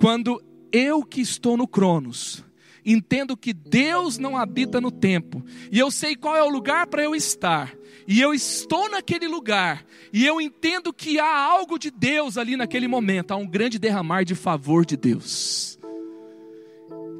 quando 0.00 0.42
eu 0.72 1.04
que 1.04 1.20
estou 1.20 1.56
no 1.56 1.68
Cronos, 1.68 2.44
entendo 2.84 3.36
que 3.36 3.52
Deus 3.52 4.18
não 4.18 4.36
habita 4.36 4.80
no 4.80 4.90
tempo, 4.90 5.44
e 5.70 5.78
eu 5.78 5.92
sei 5.92 6.16
qual 6.16 6.34
é 6.34 6.42
o 6.42 6.50
lugar 6.50 6.88
para 6.88 7.04
eu 7.04 7.14
estar, 7.14 7.72
e 8.06 8.20
eu 8.20 8.34
estou 8.34 8.90
naquele 8.90 9.26
lugar, 9.28 9.84
e 10.12 10.26
eu 10.26 10.40
entendo 10.40 10.92
que 10.92 11.18
há 11.18 11.36
algo 11.36 11.78
de 11.78 11.90
Deus 11.90 12.36
ali 12.36 12.56
naquele 12.56 12.88
momento, 12.88 13.32
há 13.32 13.36
um 13.36 13.46
grande 13.46 13.78
derramar 13.78 14.24
de 14.24 14.34
favor 14.34 14.84
de 14.84 14.96
Deus. 14.96 15.78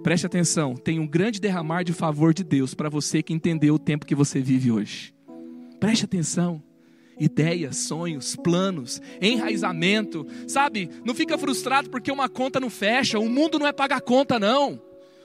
Preste 0.03 0.27
atenção, 0.27 0.75
tem 0.75 0.99
um 0.99 1.07
grande 1.07 1.41
derramar 1.41 1.85
de 1.85 1.93
favor 1.93 2.35
de 2.35 2.43
Deus 2.43 2.75
para 2.75 2.89
você 2.89 3.23
que 3.23 3.33
entendeu 3.33 3.75
o 3.75 3.79
tempo 3.79 4.05
que 4.05 4.15
você 4.15 4.41
vive 4.41 4.73
hoje. 4.73 5.15
Preste 5.79 6.05
atenção. 6.05 6.63
Ideias, 7.21 7.77
sonhos, 7.77 8.35
planos, 8.35 9.01
enraizamento, 9.21 10.27
sabe? 10.49 10.91
Não 11.05 11.15
fica 11.15 11.39
frustrado 11.39 11.89
porque 11.89 12.11
uma 12.11 12.29
conta 12.29 12.59
não 12.59 12.71
fecha. 12.71 13.19
O 13.19 13.29
mundo 13.29 13.61
não 13.61 13.67
é 13.67 13.73
pagar 13.73 14.01
conta, 14.01 14.41
não. 14.41 14.81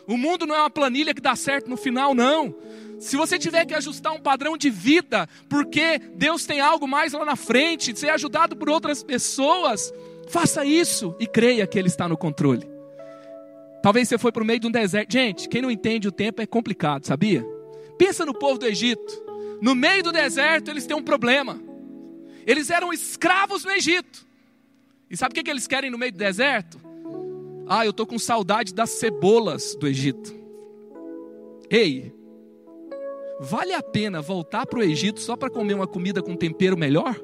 O 0.08 0.16
mundo 0.16 0.46
não 0.46 0.56
é 0.56 0.60
uma 0.60 0.70
planilha 0.70 1.14
que 1.14 1.22
dá 1.22 1.36
certo 1.36 1.70
no 1.70 1.76
final, 1.76 2.14
não. 2.14 2.56
Se 3.00 3.16
você 3.16 3.38
tiver 3.38 3.66
que 3.66 3.74
ajustar 3.74 4.14
um 4.14 4.20
padrão 4.20 4.58
de 4.58 4.70
vida, 4.70 5.28
porque 5.48 6.00
Deus 6.16 6.46
tem 6.46 6.60
algo 6.60 6.88
mais 6.88 7.14
lá 7.14 7.24
na 7.24 7.36
frente, 7.36 7.98
ser 7.98 8.10
ajudado 8.10 8.56
por 8.56 8.70
outras 8.70 9.04
pessoas, 9.04 9.94
faça 10.30 10.66
isso 10.66 11.16
e 11.20 11.28
creia 11.28 11.68
que 11.68 11.78
Ele 11.78 11.88
está 11.88 12.08
no 12.08 12.18
controle. 12.18 12.68
Talvez 13.84 14.10
você 14.10 14.18
foi 14.18 14.32
para 14.32 14.44
o 14.44 14.46
meio 14.46 14.60
de 14.60 14.68
um 14.68 14.72
deserto. 14.72 15.12
Gente, 15.12 15.48
quem 15.48 15.62
não 15.62 15.72
entende 15.72 16.08
o 16.08 16.12
tempo 16.12 16.42
é 16.42 16.46
complicado, 16.46 17.06
sabia? 17.06 17.46
Pensa 17.98 18.26
no 18.26 18.34
povo 18.34 18.60
do 18.60 18.66
Egito. 18.66 19.26
No 19.62 19.76
meio 19.76 20.04
do 20.04 20.12
deserto 20.12 20.70
eles 20.70 20.86
têm 20.86 20.98
um 20.98 21.04
problema. 21.04 21.62
Eles 22.46 22.70
eram 22.70 22.92
escravos 22.92 23.64
no 23.64 23.72
Egito. 23.72 24.26
E 25.10 25.16
sabe 25.16 25.32
o 25.32 25.36
que, 25.36 25.44
que 25.44 25.52
eles 25.52 25.68
querem 25.68 25.90
no 25.90 25.98
meio 25.98 26.12
do 26.12 26.18
deserto? 26.18 26.80
Ah, 27.68 27.86
eu 27.86 27.92
estou 27.92 28.06
com 28.06 28.18
saudade 28.18 28.74
das 28.74 28.90
cebolas 28.92 29.76
do 29.76 29.88
Egito. 29.88 30.36
Ei, 31.70 32.14
Vale 33.40 33.74
a 33.74 33.84
pena 33.84 34.22
voltar 34.22 34.66
para 34.66 34.80
o 34.80 34.84
Egito 34.84 35.20
só 35.20 35.36
para 35.36 35.50
comer 35.50 35.76
uma 35.76 35.88
comida 35.88 36.24
com 36.24 36.36
tempero 36.36 36.76
melhor? 36.76 37.16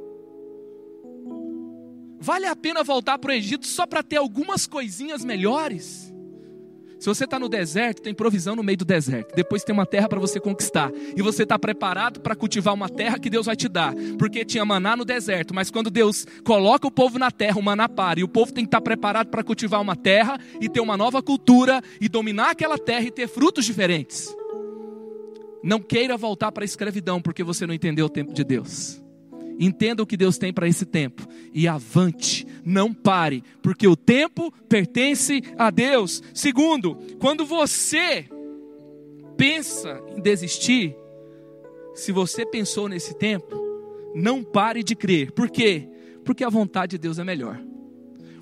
Vale 2.19 2.45
a 2.45 2.55
pena 2.55 2.83
voltar 2.83 3.17
para 3.17 3.31
o 3.31 3.33
Egito 3.33 3.65
só 3.65 3.87
para 3.87 4.03
ter 4.03 4.17
algumas 4.17 4.67
coisinhas 4.67 5.25
melhores? 5.25 6.13
Se 6.99 7.09
você 7.09 7.25
está 7.25 7.37
no 7.37 7.49
deserto, 7.49 8.01
tem 8.01 8.13
provisão 8.13 8.55
no 8.55 8.63
meio 8.63 8.77
do 8.77 8.85
deserto. 8.85 9.35
Depois 9.35 9.61
tem 9.61 9.73
uma 9.73 9.85
terra 9.85 10.07
para 10.07 10.21
você 10.21 10.39
conquistar. 10.39 10.89
E 11.17 11.21
você 11.21 11.43
está 11.43 11.59
preparado 11.59 12.21
para 12.21 12.33
cultivar 12.33 12.73
uma 12.73 12.87
terra 12.87 13.19
que 13.19 13.29
Deus 13.29 13.45
vai 13.45 13.57
te 13.57 13.67
dar. 13.67 13.93
Porque 14.17 14.45
tinha 14.45 14.63
maná 14.63 14.95
no 14.95 15.03
deserto. 15.03 15.53
Mas 15.53 15.69
quando 15.69 15.89
Deus 15.89 16.25
coloca 16.45 16.87
o 16.87 16.91
povo 16.91 17.19
na 17.19 17.29
terra, 17.29 17.59
o 17.59 17.61
maná 17.61 17.89
para. 17.89 18.21
E 18.21 18.23
o 18.23 18.27
povo 18.29 18.53
tem 18.53 18.63
que 18.63 18.69
estar 18.69 18.79
tá 18.79 18.83
preparado 18.85 19.27
para 19.27 19.43
cultivar 19.43 19.81
uma 19.81 19.97
terra 19.97 20.39
e 20.61 20.69
ter 20.69 20.79
uma 20.79 20.95
nova 20.95 21.21
cultura 21.21 21.81
e 21.99 22.07
dominar 22.07 22.51
aquela 22.51 22.77
terra 22.77 23.03
e 23.03 23.11
ter 23.11 23.27
frutos 23.27 23.65
diferentes. 23.65 24.33
Não 25.63 25.79
queira 25.79 26.17
voltar 26.17 26.51
para 26.51 26.63
a 26.63 26.65
escravidão 26.65 27.21
porque 27.21 27.43
você 27.43 27.65
não 27.65 27.73
entendeu 27.73 28.07
o 28.07 28.09
tempo 28.09 28.33
de 28.33 28.43
Deus. 28.43 29.01
Entenda 29.59 30.03
o 30.03 30.05
que 30.05 30.17
Deus 30.17 30.37
tem 30.37 30.51
para 30.51 30.67
esse 30.67 30.85
tempo 30.85 31.25
e 31.53 31.67
avante, 31.67 32.45
não 32.65 32.93
pare, 32.93 33.43
porque 33.61 33.87
o 33.87 33.95
tempo 33.95 34.51
pertence 34.67 35.41
a 35.57 35.69
Deus. 35.69 36.21
Segundo, 36.33 36.95
quando 37.19 37.45
você 37.45 38.27
pensa 39.37 40.01
em 40.15 40.21
desistir, 40.21 40.95
se 41.93 42.11
você 42.11 42.45
pensou 42.45 42.89
nesse 42.89 43.13
tempo, 43.17 43.55
não 44.15 44.43
pare 44.43 44.83
de 44.83 44.95
crer. 44.95 45.31
Por 45.31 45.49
quê? 45.49 45.87
Porque 46.25 46.43
a 46.43 46.49
vontade 46.49 46.91
de 46.91 46.97
Deus 46.97 47.19
é 47.19 47.23
melhor. 47.23 47.61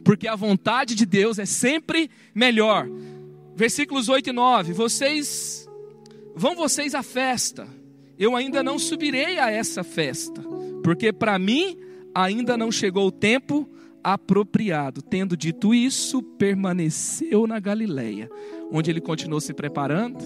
Porque 0.03 0.27
a 0.27 0.35
vontade 0.35 0.95
de 0.95 1.05
Deus 1.05 1.37
é 1.37 1.45
sempre 1.45 2.09
melhor. 2.33 2.87
Versículos 3.55 4.09
8 4.09 4.29
e 4.29 4.33
9: 4.33 4.73
Vocês 4.73 5.60
Vão 6.35 6.55
vocês 6.55 6.95
à 6.95 7.03
festa, 7.03 7.67
eu 8.17 8.35
ainda 8.35 8.63
não 8.63 8.77
subirei 8.77 9.39
a 9.39 9.49
essa 9.49 9.83
festa, 9.83 10.41
porque 10.83 11.11
para 11.11 11.37
mim 11.37 11.77
ainda 12.13 12.57
não 12.57 12.71
chegou 12.71 13.07
o 13.07 13.11
tempo 13.11 13.69
apropriado. 14.03 15.01
Tendo 15.01 15.37
dito 15.37 15.73
isso, 15.73 16.21
permaneceu 16.21 17.47
na 17.47 17.59
Galileia, 17.59 18.29
onde 18.71 18.89
ele 18.89 19.01
continuou 19.01 19.39
se 19.39 19.53
preparando, 19.53 20.19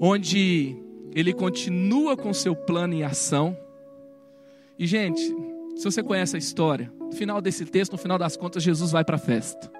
onde 0.00 0.76
ele 1.14 1.32
continua 1.32 2.16
com 2.16 2.32
seu 2.34 2.54
plano 2.54 2.94
em 2.94 3.02
ação. 3.02 3.56
E 4.78 4.86
gente, 4.86 5.22
se 5.76 5.84
você 5.84 6.02
conhece 6.02 6.36
a 6.36 6.38
história, 6.38 6.92
no 7.00 7.12
final 7.12 7.40
desse 7.40 7.64
texto, 7.64 7.92
no 7.92 7.98
final 7.98 8.18
das 8.18 8.36
contas, 8.36 8.62
Jesus 8.62 8.90
vai 8.90 9.04
para 9.04 9.16
a 9.16 9.18
festa. 9.18 9.70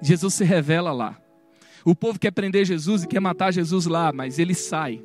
Jesus 0.00 0.34
se 0.34 0.44
revela 0.44 0.92
lá. 0.92 1.20
O 1.84 1.94
povo 1.94 2.18
quer 2.18 2.30
prender 2.30 2.64
Jesus 2.64 3.04
e 3.04 3.08
quer 3.08 3.20
matar 3.20 3.52
Jesus 3.52 3.86
lá, 3.86 4.12
mas 4.12 4.38
ele 4.38 4.54
sai. 4.54 5.02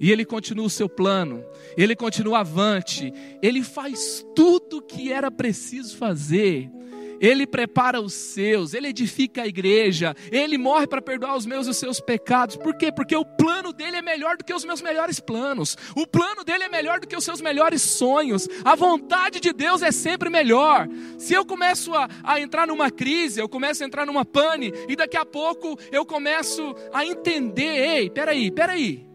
E 0.00 0.12
ele 0.12 0.24
continua 0.24 0.66
o 0.66 0.70
seu 0.70 0.88
plano, 0.88 1.42
ele 1.76 1.96
continua 1.96 2.40
avante, 2.40 3.12
ele 3.42 3.62
faz 3.62 4.24
tudo 4.34 4.78
o 4.78 4.82
que 4.82 5.10
era 5.10 5.30
preciso 5.30 5.96
fazer 5.96 6.70
ele 7.20 7.46
prepara 7.46 8.00
os 8.00 8.12
seus, 8.12 8.74
Ele 8.74 8.88
edifica 8.88 9.42
a 9.42 9.46
igreja, 9.46 10.14
Ele 10.30 10.58
morre 10.58 10.86
para 10.86 11.02
perdoar 11.02 11.36
os 11.36 11.46
meus 11.46 11.66
e 11.66 11.70
os 11.70 11.76
seus 11.76 12.00
pecados. 12.00 12.56
Por 12.56 12.76
quê? 12.76 12.92
Porque 12.92 13.16
o 13.16 13.24
plano 13.24 13.72
dele 13.72 13.96
é 13.96 14.02
melhor 14.02 14.36
do 14.36 14.44
que 14.44 14.54
os 14.54 14.64
meus 14.64 14.82
melhores 14.82 15.20
planos, 15.20 15.76
o 15.94 16.06
plano 16.06 16.44
dele 16.44 16.64
é 16.64 16.68
melhor 16.68 17.00
do 17.00 17.06
que 17.06 17.16
os 17.16 17.24
seus 17.24 17.40
melhores 17.40 17.82
sonhos, 17.82 18.48
a 18.64 18.74
vontade 18.74 19.40
de 19.40 19.52
Deus 19.52 19.82
é 19.82 19.90
sempre 19.90 20.28
melhor. 20.28 20.88
Se 21.18 21.34
eu 21.34 21.44
começo 21.44 21.94
a, 21.94 22.08
a 22.22 22.40
entrar 22.40 22.66
numa 22.66 22.90
crise, 22.90 23.40
eu 23.40 23.48
começo 23.48 23.82
a 23.82 23.86
entrar 23.86 24.06
numa 24.06 24.24
pane, 24.24 24.72
e 24.88 24.96
daqui 24.96 25.16
a 25.16 25.24
pouco 25.24 25.78
eu 25.90 26.04
começo 26.04 26.74
a 26.92 27.04
entender: 27.04 27.62
ei, 27.62 28.10
peraí, 28.10 28.50
peraí. 28.50 29.06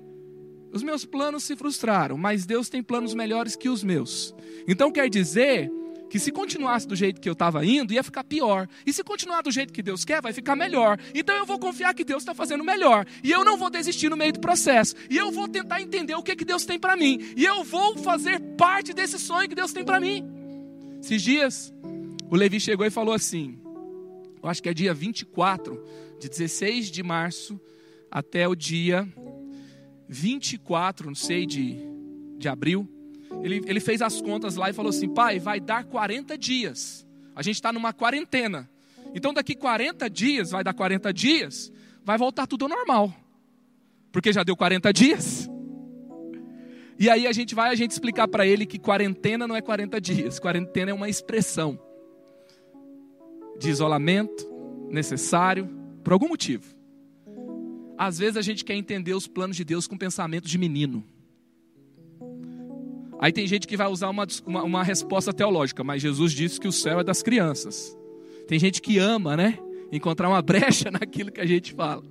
Os 0.73 0.83
meus 0.83 1.03
planos 1.03 1.43
se 1.43 1.55
frustraram, 1.57 2.17
mas 2.17 2.45
Deus 2.45 2.69
tem 2.69 2.81
planos 2.81 3.13
melhores 3.13 3.57
que 3.57 3.67
os 3.67 3.83
meus. 3.83 4.33
Então 4.65 4.89
quer 4.89 5.09
dizer 5.09 5.69
que 6.11 6.19
se 6.19 6.29
continuasse 6.29 6.85
do 6.85 6.93
jeito 6.93 7.21
que 7.21 7.29
eu 7.29 7.31
estava 7.31 7.65
indo, 7.65 7.93
ia 7.93 8.03
ficar 8.03 8.25
pior. 8.25 8.67
E 8.85 8.91
se 8.91 9.01
continuar 9.01 9.41
do 9.41 9.49
jeito 9.49 9.71
que 9.71 9.81
Deus 9.81 10.03
quer, 10.03 10.21
vai 10.21 10.33
ficar 10.33 10.57
melhor. 10.57 10.99
Então 11.15 11.33
eu 11.37 11.45
vou 11.45 11.57
confiar 11.57 11.93
que 11.93 12.03
Deus 12.03 12.21
está 12.23 12.35
fazendo 12.35 12.65
melhor. 12.65 13.05
E 13.23 13.31
eu 13.31 13.45
não 13.45 13.55
vou 13.55 13.69
desistir 13.69 14.09
no 14.09 14.17
meio 14.17 14.33
do 14.33 14.41
processo. 14.41 14.93
E 15.09 15.15
eu 15.15 15.31
vou 15.31 15.47
tentar 15.47 15.81
entender 15.81 16.13
o 16.15 16.21
que, 16.21 16.35
que 16.35 16.43
Deus 16.43 16.65
tem 16.65 16.77
para 16.77 16.97
mim. 16.97 17.33
E 17.37 17.45
eu 17.45 17.63
vou 17.63 17.97
fazer 17.97 18.41
parte 18.57 18.91
desse 18.91 19.17
sonho 19.17 19.47
que 19.47 19.55
Deus 19.55 19.71
tem 19.71 19.85
para 19.85 20.01
mim. 20.01 20.29
Esses 21.01 21.21
dias, 21.21 21.73
o 22.29 22.35
Levi 22.35 22.59
chegou 22.59 22.85
e 22.85 22.89
falou 22.89 23.13
assim: 23.13 23.57
eu 24.43 24.49
acho 24.49 24.61
que 24.61 24.67
é 24.67 24.73
dia 24.73 24.93
24, 24.93 25.81
de 26.19 26.27
16 26.27 26.91
de 26.91 27.01
março 27.01 27.57
até 28.11 28.45
o 28.49 28.53
dia 28.53 29.07
24, 30.09 31.07
não 31.07 31.15
sei, 31.15 31.45
de, 31.45 31.77
de 32.37 32.49
abril 32.49 32.85
ele, 33.43 33.61
ele 33.65 33.79
fez 33.79 34.01
as 34.01 34.21
contas 34.21 34.55
lá 34.55 34.69
e 34.69 34.73
falou 34.73 34.89
assim: 34.89 35.09
pai, 35.09 35.39
vai 35.39 35.59
dar 35.59 35.83
40 35.85 36.37
dias. 36.37 37.07
A 37.35 37.41
gente 37.41 37.55
está 37.55 37.71
numa 37.71 37.93
quarentena. 37.93 38.69
Então, 39.13 39.33
daqui 39.33 39.55
40 39.55 40.09
dias, 40.09 40.51
vai 40.51 40.63
dar 40.63 40.73
40 40.73 41.13
dias, 41.13 41.71
vai 42.03 42.17
voltar 42.17 42.47
tudo 42.47 42.63
ao 42.63 42.69
normal. 42.69 43.13
Porque 44.11 44.31
já 44.31 44.43
deu 44.43 44.55
40 44.55 44.91
dias. 44.93 45.49
E 46.99 47.09
aí 47.09 47.25
a 47.25 47.31
gente 47.31 47.55
vai 47.55 47.71
a 47.71 47.75
gente 47.75 47.91
explicar 47.91 48.27
para 48.27 48.45
ele 48.45 48.65
que 48.65 48.77
quarentena 48.77 49.47
não 49.47 49.55
é 49.55 49.61
40 49.61 49.99
dias, 49.99 50.39
quarentena 50.39 50.91
é 50.91 50.93
uma 50.93 51.09
expressão 51.09 51.79
de 53.57 53.69
isolamento 53.69 54.45
necessário 54.89 55.67
por 56.03 56.13
algum 56.13 56.27
motivo. 56.27 56.75
Às 57.97 58.19
vezes 58.19 58.37
a 58.37 58.41
gente 58.41 58.63
quer 58.63 58.75
entender 58.75 59.13
os 59.13 59.27
planos 59.27 59.57
de 59.57 59.63
Deus 59.63 59.87
com 59.87 59.97
pensamento 59.97 60.47
de 60.47 60.57
menino. 60.57 61.03
Aí 63.21 63.31
tem 63.31 63.45
gente 63.45 63.67
que 63.67 63.77
vai 63.77 63.87
usar 63.87 64.09
uma, 64.09 64.25
uma, 64.47 64.63
uma 64.63 64.83
resposta 64.83 65.31
teológica, 65.31 65.83
mas 65.83 66.01
Jesus 66.01 66.33
disse 66.33 66.59
que 66.59 66.67
o 66.67 66.71
céu 66.71 67.01
é 67.01 67.03
das 67.03 67.21
crianças. 67.21 67.95
Tem 68.47 68.57
gente 68.57 68.81
que 68.81 68.97
ama, 68.97 69.37
né? 69.37 69.59
Encontrar 69.91 70.27
uma 70.27 70.41
brecha 70.41 70.89
naquilo 70.91 71.31
que 71.31 71.39
a 71.39 71.45
gente 71.45 71.71
fala. 71.71 72.03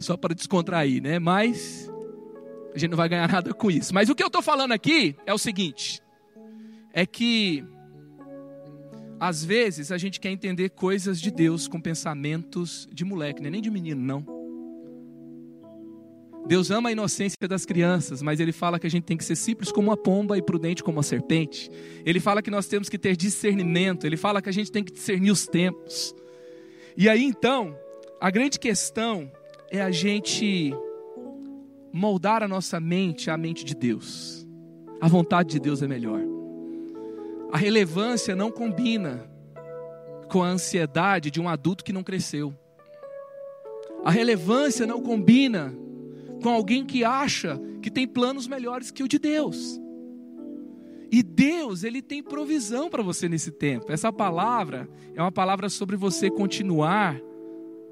Só 0.00 0.16
para 0.16 0.34
descontrair, 0.34 1.02
né? 1.02 1.18
Mas 1.18 1.90
a 2.74 2.78
gente 2.78 2.90
não 2.90 2.96
vai 2.96 3.10
ganhar 3.10 3.28
nada 3.30 3.52
com 3.52 3.70
isso. 3.70 3.92
Mas 3.92 4.08
o 4.08 4.14
que 4.14 4.22
eu 4.22 4.28
estou 4.28 4.40
falando 4.40 4.72
aqui 4.72 5.14
é 5.26 5.34
o 5.34 5.38
seguinte: 5.38 6.00
é 6.94 7.04
que 7.04 7.62
às 9.20 9.44
vezes 9.44 9.92
a 9.92 9.98
gente 9.98 10.18
quer 10.18 10.30
entender 10.30 10.70
coisas 10.70 11.20
de 11.20 11.30
Deus 11.30 11.68
com 11.68 11.78
pensamentos 11.78 12.88
de 12.90 13.04
moleque, 13.04 13.46
é 13.46 13.50
nem 13.50 13.60
de 13.60 13.70
menino, 13.70 14.00
não. 14.00 14.37
Deus 16.48 16.70
ama 16.70 16.88
a 16.88 16.92
inocência 16.92 17.36
das 17.46 17.66
crianças, 17.66 18.22
mas 18.22 18.40
Ele 18.40 18.52
fala 18.52 18.78
que 18.78 18.86
a 18.86 18.90
gente 18.90 19.04
tem 19.04 19.18
que 19.18 19.24
ser 19.24 19.36
simples 19.36 19.70
como 19.70 19.90
uma 19.90 19.98
pomba 19.98 20.38
e 20.38 20.40
prudente 20.40 20.82
como 20.82 20.96
uma 20.96 21.02
serpente. 21.02 21.70
Ele 22.06 22.18
fala 22.18 22.40
que 22.40 22.50
nós 22.50 22.66
temos 22.66 22.88
que 22.88 22.98
ter 22.98 23.14
discernimento. 23.14 24.06
Ele 24.06 24.16
fala 24.16 24.40
que 24.40 24.48
a 24.48 24.52
gente 24.52 24.72
tem 24.72 24.82
que 24.82 24.90
discernir 24.90 25.30
os 25.30 25.46
tempos. 25.46 26.14
E 26.96 27.06
aí 27.06 27.22
então, 27.22 27.78
a 28.18 28.30
grande 28.30 28.58
questão 28.58 29.30
é 29.70 29.82
a 29.82 29.90
gente 29.90 30.74
moldar 31.92 32.42
a 32.42 32.48
nossa 32.48 32.80
mente 32.80 33.30
à 33.30 33.36
mente 33.36 33.62
de 33.62 33.74
Deus. 33.74 34.46
A 35.02 35.06
vontade 35.06 35.50
de 35.50 35.60
Deus 35.60 35.82
é 35.82 35.86
melhor. 35.86 36.22
A 37.52 37.58
relevância 37.58 38.34
não 38.34 38.50
combina 38.50 39.30
com 40.30 40.42
a 40.42 40.48
ansiedade 40.48 41.30
de 41.30 41.42
um 41.42 41.46
adulto 41.46 41.84
que 41.84 41.92
não 41.92 42.02
cresceu. 42.02 42.54
A 44.02 44.10
relevância 44.10 44.86
não 44.86 45.02
combina 45.02 45.76
com 46.42 46.48
alguém 46.48 46.84
que 46.84 47.04
acha 47.04 47.60
que 47.82 47.90
tem 47.90 48.06
planos 48.06 48.46
melhores 48.46 48.90
que 48.90 49.02
o 49.02 49.08
de 49.08 49.18
Deus. 49.18 49.80
E 51.10 51.22
Deus, 51.22 51.84
Ele 51.84 52.02
tem 52.02 52.22
provisão 52.22 52.90
para 52.90 53.02
você 53.02 53.28
nesse 53.28 53.50
tempo. 53.50 53.90
Essa 53.90 54.12
palavra 54.12 54.88
é 55.14 55.22
uma 55.22 55.32
palavra 55.32 55.68
sobre 55.68 55.96
você 55.96 56.30
continuar 56.30 57.18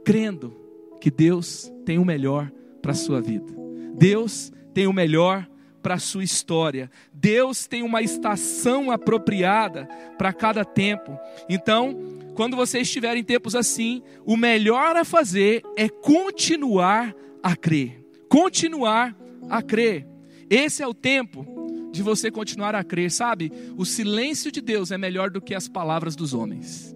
crendo 0.04 0.54
que 1.00 1.10
Deus 1.10 1.72
tem 1.84 1.98
o 1.98 2.04
melhor 2.04 2.52
para 2.82 2.92
a 2.92 2.94
sua 2.94 3.20
vida. 3.20 3.54
Deus 3.94 4.52
tem 4.74 4.86
o 4.86 4.92
melhor 4.92 5.48
para 5.82 5.94
a 5.94 5.98
sua 5.98 6.24
história. 6.24 6.90
Deus 7.12 7.66
tem 7.66 7.82
uma 7.82 8.02
estação 8.02 8.90
apropriada 8.90 9.86
para 10.18 10.32
cada 10.32 10.64
tempo. 10.64 11.18
Então, 11.48 11.96
quando 12.34 12.54
você 12.54 12.80
estiver 12.80 13.16
em 13.16 13.24
tempos 13.24 13.54
assim, 13.54 14.02
o 14.26 14.36
melhor 14.36 14.94
a 14.94 15.04
fazer 15.04 15.62
é 15.76 15.88
continuar 15.88 17.14
a 17.42 17.56
crer 17.56 18.05
continuar 18.28 19.16
a 19.48 19.62
crer. 19.62 20.06
Esse 20.48 20.82
é 20.82 20.86
o 20.86 20.94
tempo 20.94 21.46
de 21.92 22.02
você 22.02 22.30
continuar 22.30 22.74
a 22.74 22.84
crer, 22.84 23.10
sabe? 23.10 23.52
O 23.76 23.84
silêncio 23.84 24.52
de 24.52 24.60
Deus 24.60 24.90
é 24.90 24.98
melhor 24.98 25.30
do 25.30 25.40
que 25.40 25.54
as 25.54 25.68
palavras 25.68 26.14
dos 26.14 26.34
homens. 26.34 26.94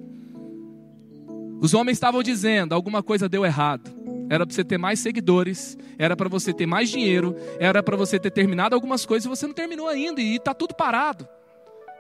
Os 1.61 1.75
homens 1.75 1.97
estavam 1.97 2.23
dizendo, 2.23 2.75
alguma 2.75 3.03
coisa 3.03 3.29
deu 3.29 3.45
errado. 3.45 3.91
Era 4.31 4.47
para 4.47 4.55
você 4.55 4.65
ter 4.65 4.79
mais 4.79 5.01
seguidores, 5.01 5.77
era 5.99 6.17
para 6.17 6.29
você 6.29 6.53
ter 6.53 6.65
mais 6.65 6.89
dinheiro, 6.89 7.35
era 7.59 7.83
para 7.83 7.97
você 7.97 8.19
ter 8.19 8.31
terminado 8.31 8.75
algumas 8.75 9.05
coisas 9.05 9.27
e 9.27 9.29
você 9.29 9.47
não 9.47 9.55
terminou 9.55 9.89
ainda 9.89 10.21
e 10.21 10.37
está 10.37 10.55
tudo 10.55 10.75
parado. 10.75 11.29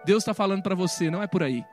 Deus 0.04 0.22
está 0.22 0.32
falando 0.32 0.62
para 0.62 0.74
você, 0.74 1.10
não 1.10 1.22
é 1.22 1.26
por 1.26 1.42
aí. 1.42 1.64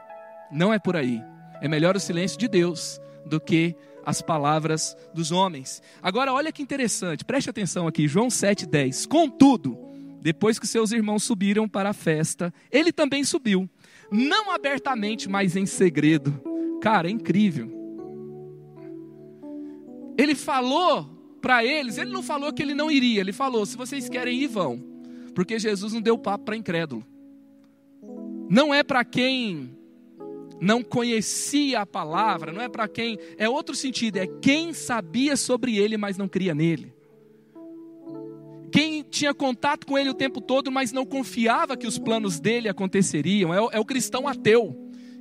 Não 0.52 0.74
é 0.74 0.80
por 0.80 0.96
aí. 0.96 1.22
É 1.62 1.67
melhor 1.67 1.96
o 1.96 2.00
silêncio 2.00 2.38
de 2.38 2.48
Deus 2.48 3.00
do 3.26 3.39
que 3.39 3.76
as 4.08 4.22
palavras 4.22 4.96
dos 5.13 5.34
homens. 5.34 5.84
Agora, 6.02 6.32
olha 6.32 6.50
que 6.50 6.63
interessante, 6.63 7.26
preste 7.26 7.50
atenção 7.50 7.86
aqui, 7.88 8.08
João 8.08 8.30
7,10. 8.30 9.06
Contudo, 9.06 9.78
depois 10.22 10.58
que 10.58 10.65
seus 10.65 10.93
irmãos 10.93 11.24
subiram 11.24 11.67
para 11.67 11.89
a 11.89 11.93
festa, 11.93 12.54
ele 12.72 12.93
também 12.93 13.26
subiu, 13.26 13.70
não 14.10 14.50
abertamente, 14.50 15.28
mas 15.28 15.58
em 15.58 15.65
segredo. 15.65 16.41
Cara, 16.82 17.10
é 17.10 17.12
incrível. 17.12 17.70
Ele 20.17 20.36
falou 20.36 21.38
para 21.41 21.65
eles, 21.65 21.98
ele 21.98 22.12
não 22.12 22.24
falou 22.24 22.54
que 22.54 22.63
ele 22.63 22.74
não 22.74 22.89
iria, 22.89 23.20
ele 23.20 23.34
falou: 23.34 23.65
se 23.65 23.76
vocês 23.76 24.08
querem 24.08 24.39
ir, 24.41 24.48
vão, 24.48 24.82
porque 25.36 25.60
Jesus 25.60 25.91
não 25.91 26.00
deu 26.00 26.17
papo 26.17 26.46
para 26.46 26.56
incrédulo. 26.56 27.06
Não 28.50 28.74
é 28.74 28.84
para 28.84 29.04
quem 29.04 29.76
não 30.60 30.84
conhecia 30.84 31.82
a 31.82 31.86
palavra, 31.86 32.52
não 32.52 32.62
é 32.62 32.70
para 32.70 32.88
quem, 32.88 33.17
é 33.38 33.48
outro 33.48 33.76
sentido, 33.76 34.17
é 34.17 34.28
quem 34.41 34.74
sabia 34.74 35.36
sobre 35.36 35.78
ele, 35.78 35.98
mas 35.98 36.17
não 36.17 36.28
cria 36.28 36.54
nele. 36.54 36.93
Quem 38.72 39.02
tinha 39.02 39.34
contato 39.34 39.88
com 39.88 39.98
ele 39.98 40.10
o 40.10 40.13
tempo 40.13 40.41
todo, 40.41 40.72
mas 40.72 40.91
não 40.91 41.06
confiava 41.06 41.78
que 41.78 41.88
os 41.88 41.98
planos 41.98 42.39
dele 42.39 42.67
aconteceriam, 42.67 43.54
é 43.54 43.62
o, 43.62 43.70
é 43.72 43.80
o 43.80 43.86
cristão 43.86 44.28
ateu, 44.28 44.76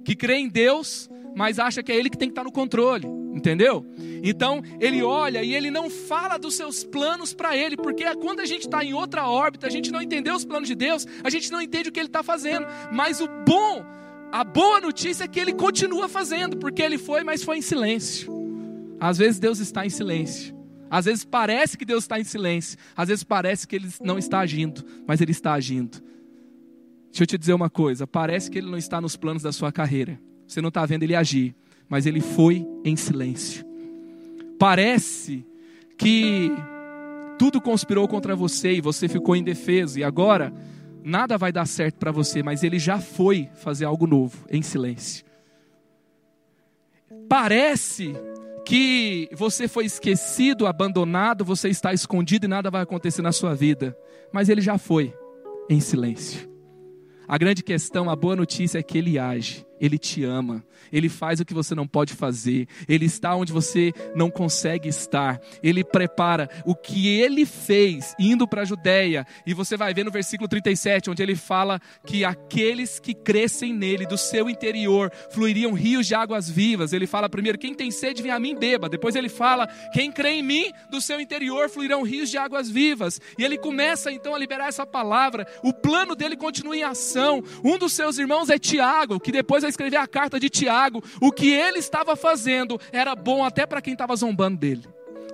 que 0.05 0.17
crê 0.17 0.37
em 0.37 0.49
Deus, 0.49 1.09
mas 1.37 1.59
acha 1.59 1.83
que 1.83 1.93
é 1.93 1.97
ele 1.97 2.11
que 2.11 2.17
tem 2.17 2.29
que 2.29 2.33
estar 2.33 2.45
no 2.45 2.51
controle, 2.51 3.07
entendeu? 3.35 3.85
Então 4.23 4.63
ele 4.81 5.03
olha 5.03 5.43
e 5.43 5.55
ele 5.55 5.71
não 5.71 5.91
fala 5.91 6.39
dos 6.39 6.55
seus 6.55 6.83
planos 6.83 7.35
para 7.35 7.57
ele, 7.57 7.77
porque 7.77 8.05
quando 8.17 8.41
a 8.41 8.47
gente 8.47 8.63
está 8.63 8.83
em 8.83 8.95
outra 8.95 9.29
órbita, 9.29 9.67
a 9.67 9.71
gente 9.71 9.93
não 9.93 10.01
entendeu 10.01 10.35
os 10.35 10.45
planos 10.45 10.69
de 10.69 10.75
Deus, 10.75 11.07
a 11.23 11.29
gente 11.29 11.53
não 11.53 11.61
entende 11.61 11.91
o 11.91 11.93
que 11.93 12.01
ele 12.01 12.09
está 12.09 12.23
fazendo. 12.23 12.67
Mas 12.91 13.21
o 13.21 13.29
bom 13.47 13.85
a 14.37 14.45
boa 14.45 14.79
notícia 14.83 15.25
é 15.25 15.29
que 15.29 15.41
ele 15.41 15.55
continua 15.55 16.11
fazendo, 16.11 16.59
porque 16.59 16.83
ele 16.83 16.99
foi, 16.99 17.25
mas 17.25 17.43
foi 17.43 17.57
em 17.57 17.63
silêncio. 17.63 18.31
Às 19.01 19.17
vezes 19.17 19.41
Deus 19.41 19.61
está 19.61 19.87
em 19.87 19.89
silêncio. 19.89 20.55
Às 20.91 21.07
vezes 21.07 21.25
parece 21.25 21.79
que 21.79 21.87
Deus 21.87 22.05
está 22.05 22.21
em 22.21 22.25
silêncio. 22.25 22.77
Às 22.95 23.09
vezes 23.09 23.25
parece 23.25 23.67
que 23.67 23.77
Ele 23.77 23.89
não 24.03 24.19
está 24.19 24.41
agindo, 24.41 24.85
mas 25.07 25.23
Ele 25.23 25.33
está 25.33 25.55
agindo. 25.55 26.03
Deixa 27.07 27.23
eu 27.23 27.27
te 27.27 27.39
dizer 27.39 27.55
uma 27.55 27.71
coisa: 27.71 28.07
parece 28.07 28.51
que 28.51 28.59
Ele 28.59 28.71
não 28.71 28.77
está 28.77 29.01
nos 29.01 29.17
planos 29.17 29.43
da 29.43 29.53
sua 29.53 29.73
carreira. 29.73 30.21
Você 30.47 30.61
não 30.61 30.69
está 30.69 30.85
vendo 30.85 31.03
Ele 31.05 31.17
agir, 31.17 31.55
mas 31.89 32.05
Ele 32.05 32.21
foi 32.21 32.67
em 32.85 32.95
silêncio. 32.95 33.65
Parece 34.59 35.47
que 35.97 36.53
tudo 37.39 37.59
conspirou 37.59 38.07
contra 38.07 38.37
você 38.37 38.75
e 38.75 38.81
você 38.83 39.09
ficou 39.09 39.35
indefeso, 39.35 39.99
e 39.99 40.05
agora 40.05 40.53
nada 41.07 41.39
vai 41.39 41.53
dar 41.53 41.67
certo 41.67 41.99
para 41.99 42.11
você, 42.11 42.43
mas 42.43 42.65
ele 42.65 42.81
já 42.81 42.99
foi 42.99 43.49
fazer 43.55 43.85
algo 43.85 44.09
novo 44.09 44.45
em 44.51 44.61
silêncio. 44.61 45.25
Parece 47.29 48.13
que 48.65 49.29
você 49.33 49.69
foi 49.69 49.85
esquecido, 49.85 50.67
abandonado, 50.67 51.45
você 51.45 51.69
está 51.69 51.93
escondido 51.93 52.47
e 52.47 52.49
nada 52.49 52.73
vai 52.73 52.83
acontecer 52.83 53.23
na 53.23 53.31
sua 53.31 53.55
vida, 53.55 53.97
mas 54.33 54.49
ele 54.49 54.61
já 54.61 54.77
foi 54.77 55.15
em 55.71 55.79
silêncio. 55.79 56.51
A 57.29 57.39
grande 57.39 57.63
questão, 57.63 58.11
a 58.11 58.17
boa 58.17 58.35
notícia 58.35 58.81
é 58.81 58.83
que 58.83 58.99
ele 58.99 59.17
age. 59.17 59.65
Ele 59.81 59.99
te 59.99 60.25
ama, 60.25 60.65
Ele 60.93 61.09
faz 61.09 61.41
o 61.41 61.45
que 61.45 61.55
você 61.55 61.75
não 61.75 61.87
pode 61.87 62.15
fazer, 62.15 62.67
Ele 62.89 63.07
está 63.07 63.35
onde 63.35 63.53
você 63.53 63.93
não 64.15 64.31
consegue 64.31 64.89
estar, 64.89 65.41
Ele 65.63 65.85
prepara 65.85 66.49
o 66.65 66.75
que 66.75 67.09
Ele 67.09 67.45
fez 67.45 68.15
indo 68.19 68.47
para 68.47 68.63
a 68.63 68.65
Judéia, 68.65 69.27
e 69.47 69.55
você 69.55 69.77
vai 69.77 69.93
ver 69.93 70.05
no 70.05 70.11
versículo 70.11 70.49
37, 70.49 71.11
onde 71.11 71.23
ele 71.23 71.37
fala 71.37 71.81
que 72.07 72.25
aqueles 72.25 72.99
que 72.99 73.15
crescem 73.15 73.73
nele, 73.73 74.07
do 74.07 74.17
seu 74.17 74.49
interior, 74.49 75.11
fluiriam 75.31 75.73
rios 75.73 76.07
de 76.07 76.15
águas 76.15 76.49
vivas. 76.49 76.93
Ele 76.93 77.07
fala 77.07 77.29
primeiro: 77.29 77.59
quem 77.59 77.75
tem 77.75 77.91
sede, 77.91 78.23
vem 78.23 78.33
a 78.33 78.39
mim, 78.39 78.55
beba. 78.55 78.89
Depois 78.89 79.15
ele 79.15 79.29
fala: 79.29 79.67
quem 79.93 80.11
crê 80.11 80.31
em 80.31 80.43
mim, 80.43 80.71
do 80.91 81.01
seu 81.01 81.21
interior 81.21 81.69
fluirão 81.69 82.03
rios 82.03 82.31
de 82.31 82.39
águas 82.39 82.71
vivas. 82.71 83.21
E 83.39 83.45
ele 83.45 83.59
começa 83.59 84.11
então 84.11 84.35
a 84.35 84.39
liberar 84.39 84.69
essa 84.69 84.87
palavra, 84.87 85.47
o 85.63 85.73
plano 85.73 86.15
dele 86.15 86.37
continua 86.37 86.77
em 86.77 86.83
ação. 86.83 87.43
Um 87.65 87.79
dos 87.79 87.93
seus 87.93 88.19
irmãos 88.19 88.51
é 88.51 88.59
Tiago, 88.59 89.21
que 89.21 89.33
depois 89.33 89.65
a 89.67 89.71
escrever 89.71 89.97
a 89.97 90.07
carta 90.07 90.41
de 90.41 90.49
Tiago, 90.49 91.03
o 91.21 91.31
que 91.31 91.51
ele 91.53 91.79
estava 91.79 92.17
fazendo 92.17 92.81
era 92.93 93.15
bom 93.15 93.45
até 93.45 93.67
para 93.67 93.83
quem 93.83 93.93
estava 93.93 94.17
zombando 94.17 94.59
dele. 94.59 94.83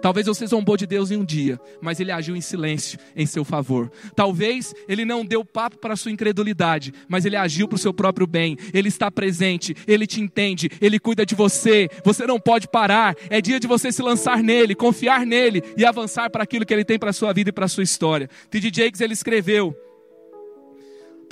Talvez 0.02 0.26
você 0.26 0.44
zombou 0.48 0.76
de 0.76 0.84
Deus 0.84 1.12
em 1.12 1.16
um 1.16 1.24
dia, 1.24 1.60
mas 1.80 2.00
ele 2.00 2.10
agiu 2.10 2.34
em 2.34 2.40
silêncio 2.40 2.98
em 3.14 3.24
seu 3.24 3.44
favor. 3.44 3.88
Talvez 4.16 4.74
ele 4.88 5.04
não 5.04 5.24
deu 5.24 5.44
papo 5.44 5.78
para 5.78 5.94
a 5.94 5.96
sua 5.96 6.10
incredulidade, 6.10 6.92
mas 7.08 7.24
ele 7.24 7.36
agiu 7.36 7.68
para 7.68 7.76
o 7.76 7.78
seu 7.78 7.94
próprio 7.94 8.26
bem. 8.26 8.56
Ele 8.74 8.88
está 8.88 9.12
presente, 9.12 9.76
ele 9.86 10.04
te 10.04 10.20
entende, 10.20 10.68
ele 10.80 10.98
cuida 10.98 11.24
de 11.24 11.36
você. 11.36 11.88
Você 12.04 12.26
não 12.26 12.40
pode 12.40 12.66
parar. 12.66 13.14
É 13.30 13.40
dia 13.40 13.60
de 13.60 13.68
você 13.68 13.92
se 13.92 14.02
lançar 14.02 14.42
nele, 14.42 14.74
confiar 14.74 15.24
nele 15.24 15.62
e 15.76 15.84
avançar 15.84 16.28
para 16.30 16.42
aquilo 16.42 16.66
que 16.66 16.74
ele 16.74 16.84
tem 16.84 16.98
para 16.98 17.10
a 17.10 17.12
sua 17.14 17.32
vida 17.32 17.50
e 17.50 17.52
para 17.52 17.66
a 17.66 17.68
sua 17.68 17.84
história. 17.84 18.28
T.D. 18.50 18.72
Jakes 18.74 19.00
ele 19.00 19.12
escreveu 19.12 19.72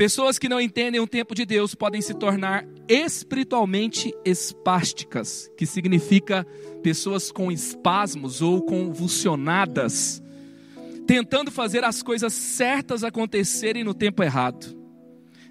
Pessoas 0.01 0.39
que 0.39 0.49
não 0.49 0.59
entendem 0.59 0.99
o 0.99 1.07
tempo 1.07 1.35
de 1.35 1.45
Deus 1.45 1.75
podem 1.75 2.01
se 2.01 2.15
tornar 2.15 2.67
espiritualmente 2.89 4.15
espásticas, 4.25 5.53
que 5.59 5.67
significa 5.67 6.47
pessoas 6.83 7.31
com 7.31 7.53
espasmos 7.53 8.41
ou 8.41 8.63
convulsionadas, 8.63 10.23
tentando 11.07 11.51
fazer 11.51 11.85
as 11.85 12.03
coisas 12.03 12.33
certas 12.33 13.05
acontecerem 13.05 13.85
no 13.85 13.93
tempo 13.93 14.23
errado. 14.23 14.75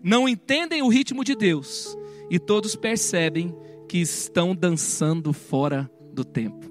Não 0.02 0.28
entendem 0.28 0.82
o 0.82 0.90
ritmo 0.90 1.24
de 1.24 1.36
Deus 1.36 1.96
e 2.28 2.40
todos 2.40 2.76
percebem 2.76 3.56
que 3.88 4.00
estão 4.00 4.56
dançando 4.56 5.32
fora 5.32 5.88
do 6.12 6.26
tempo. 6.26 6.68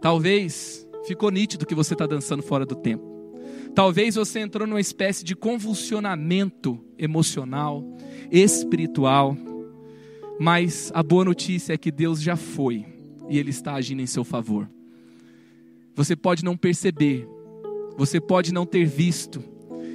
Talvez 0.00 0.86
ficou 1.04 1.32
nítido 1.32 1.66
que 1.66 1.74
você 1.74 1.94
está 1.94 2.06
dançando 2.06 2.44
fora 2.44 2.64
do 2.64 2.76
tempo. 2.76 3.07
Talvez 3.74 4.16
você 4.16 4.40
entrou 4.40 4.66
numa 4.66 4.80
espécie 4.80 5.24
de 5.24 5.36
convulsionamento 5.36 6.82
emocional, 6.98 7.84
espiritual, 8.30 9.36
mas 10.38 10.90
a 10.94 11.02
boa 11.02 11.24
notícia 11.24 11.72
é 11.72 11.78
que 11.78 11.90
Deus 11.90 12.20
já 12.20 12.36
foi 12.36 12.86
e 13.28 13.38
Ele 13.38 13.50
está 13.50 13.74
agindo 13.74 14.02
em 14.02 14.06
seu 14.06 14.24
favor. 14.24 14.68
Você 15.94 16.14
pode 16.14 16.44
não 16.44 16.56
perceber, 16.56 17.28
você 17.96 18.20
pode 18.20 18.52
não 18.52 18.64
ter 18.64 18.84
visto, 18.84 19.42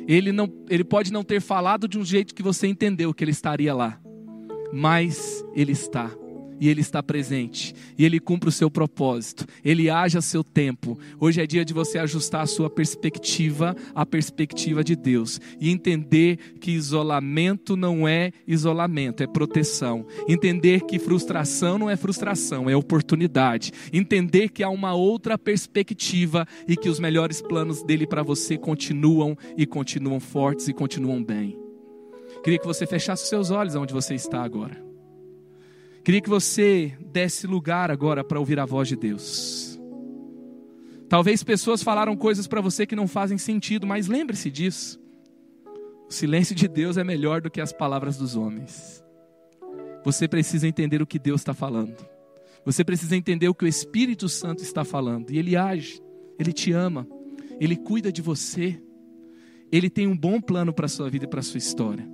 ele, 0.08 0.32
não, 0.32 0.52
ele 0.70 0.84
pode 0.84 1.14
não 1.14 1.24
ter 1.24 1.42
falado 1.42 1.88
de 1.88 1.98
um 1.98 2.04
jeito 2.04 2.36
que 2.36 2.44
você 2.44 2.68
entendeu 2.68 3.14
que 3.14 3.24
Ele 3.24 3.32
estaria 3.32 3.74
lá, 3.74 4.00
mas 4.72 5.46
Ele 5.56 5.72
está 5.72 6.12
e 6.60 6.70
Ele 6.70 6.82
está 6.82 7.02
presente, 7.02 7.74
e 7.98 8.06
Ele 8.06 8.20
cumpre 8.20 8.50
o 8.50 8.52
seu 8.52 8.70
propósito, 8.70 9.46
Ele 9.64 9.90
age 9.90 10.18
a 10.18 10.22
seu 10.22 10.44
tempo. 10.44 10.98
Hoje 11.20 11.42
é 11.42 11.48
dia 11.48 11.66
de 11.66 11.74
você 11.74 11.98
ajustar 12.00 12.42
a 12.42 12.48
sua 12.48 12.70
perspectiva 12.70 13.76
à 13.94 14.06
perspectiva 14.06 14.84
de 14.84 14.96
Deus 14.96 15.40
e 15.60 15.70
entender 15.70 16.38
que 16.60 16.72
isolamento 16.72 17.76
não 17.76 18.08
é 18.08 18.32
isolamento, 18.48 19.24
é 19.24 19.28
proteção. 19.28 20.06
Entender 20.28 20.82
que 20.82 21.00
frustração 21.00 21.78
não 21.78 21.90
é 21.90 21.96
frustração, 21.96 22.70
é 22.70 22.76
oportunidade. 22.76 23.72
Entender 23.92 24.50
que 24.50 24.64
há 24.64 24.70
uma 24.70 24.94
outra 24.94 25.38
perspectiva 25.38 26.48
e 26.68 26.76
que 26.76 26.90
os 26.90 27.00
melhores 27.00 27.42
planos 27.42 27.84
dele 27.84 28.08
para 28.08 28.24
você 28.24 28.58
continuam 28.58 29.38
e 29.58 29.66
continuam 29.66 30.20
fortes 30.20 30.68
e 30.68 30.74
continuam 30.74 31.24
bem. 31.24 31.58
Queria 32.44 32.60
que 32.60 32.66
você 32.66 32.86
fechasse 32.86 33.24
os 33.24 33.30
seus 33.30 33.52
olhos 33.52 33.76
onde 33.76 33.94
você 33.94 34.16
está 34.16 34.44
agora. 34.44 34.83
Queria 36.04 36.20
que 36.20 36.30
você 36.30 36.98
desse 37.00 37.48
lugar 37.48 37.90
agora 37.90 38.26
para 38.26 38.38
ouvir 38.38 38.60
a 38.60 38.66
voz 38.66 38.90
de 38.90 38.96
Deus. 38.98 39.80
Talvez 41.08 41.44
pessoas 41.44 41.82
falaram 41.82 42.16
coisas 42.18 42.46
para 42.46 42.60
você 42.60 42.86
que 42.86 42.96
não 42.96 43.08
fazem 43.08 43.38
sentido, 43.38 43.88
mas 43.88 44.08
lembre-se 44.08 44.52
disso. 44.52 45.00
O 46.10 46.12
silêncio 46.12 46.54
de 46.54 46.68
Deus 46.68 46.98
é 46.98 47.06
melhor 47.06 47.40
do 47.40 47.50
que 47.50 47.62
as 47.62 47.72
palavras 47.72 48.18
dos 48.18 48.36
homens. 48.36 49.02
Você 50.04 50.28
precisa 50.28 50.68
entender 50.68 51.02
o 51.02 51.08
que 51.08 51.18
Deus 51.18 51.40
está 51.40 51.54
falando. 51.54 51.96
Você 52.66 52.84
precisa 52.84 53.16
entender 53.16 53.48
o 53.48 53.56
que 53.56 53.64
o 53.64 53.68
Espírito 53.68 54.28
Santo 54.28 54.62
está 54.62 54.84
falando. 54.84 55.32
E 55.32 55.38
Ele 55.38 55.56
age, 55.56 56.02
Ele 56.38 56.52
te 56.52 56.74
ama, 56.74 57.08
Ele 57.62 57.78
cuida 57.78 58.12
de 58.12 58.22
você. 58.22 58.78
Ele 59.74 59.90
tem 59.90 60.06
um 60.06 60.16
bom 60.16 60.40
plano 60.40 60.72
para 60.72 60.86
a 60.86 60.90
sua 60.90 61.10
vida 61.10 61.26
e 61.26 61.28
para 61.28 61.40
a 61.40 61.44
sua 61.44 61.58
história. 61.58 62.08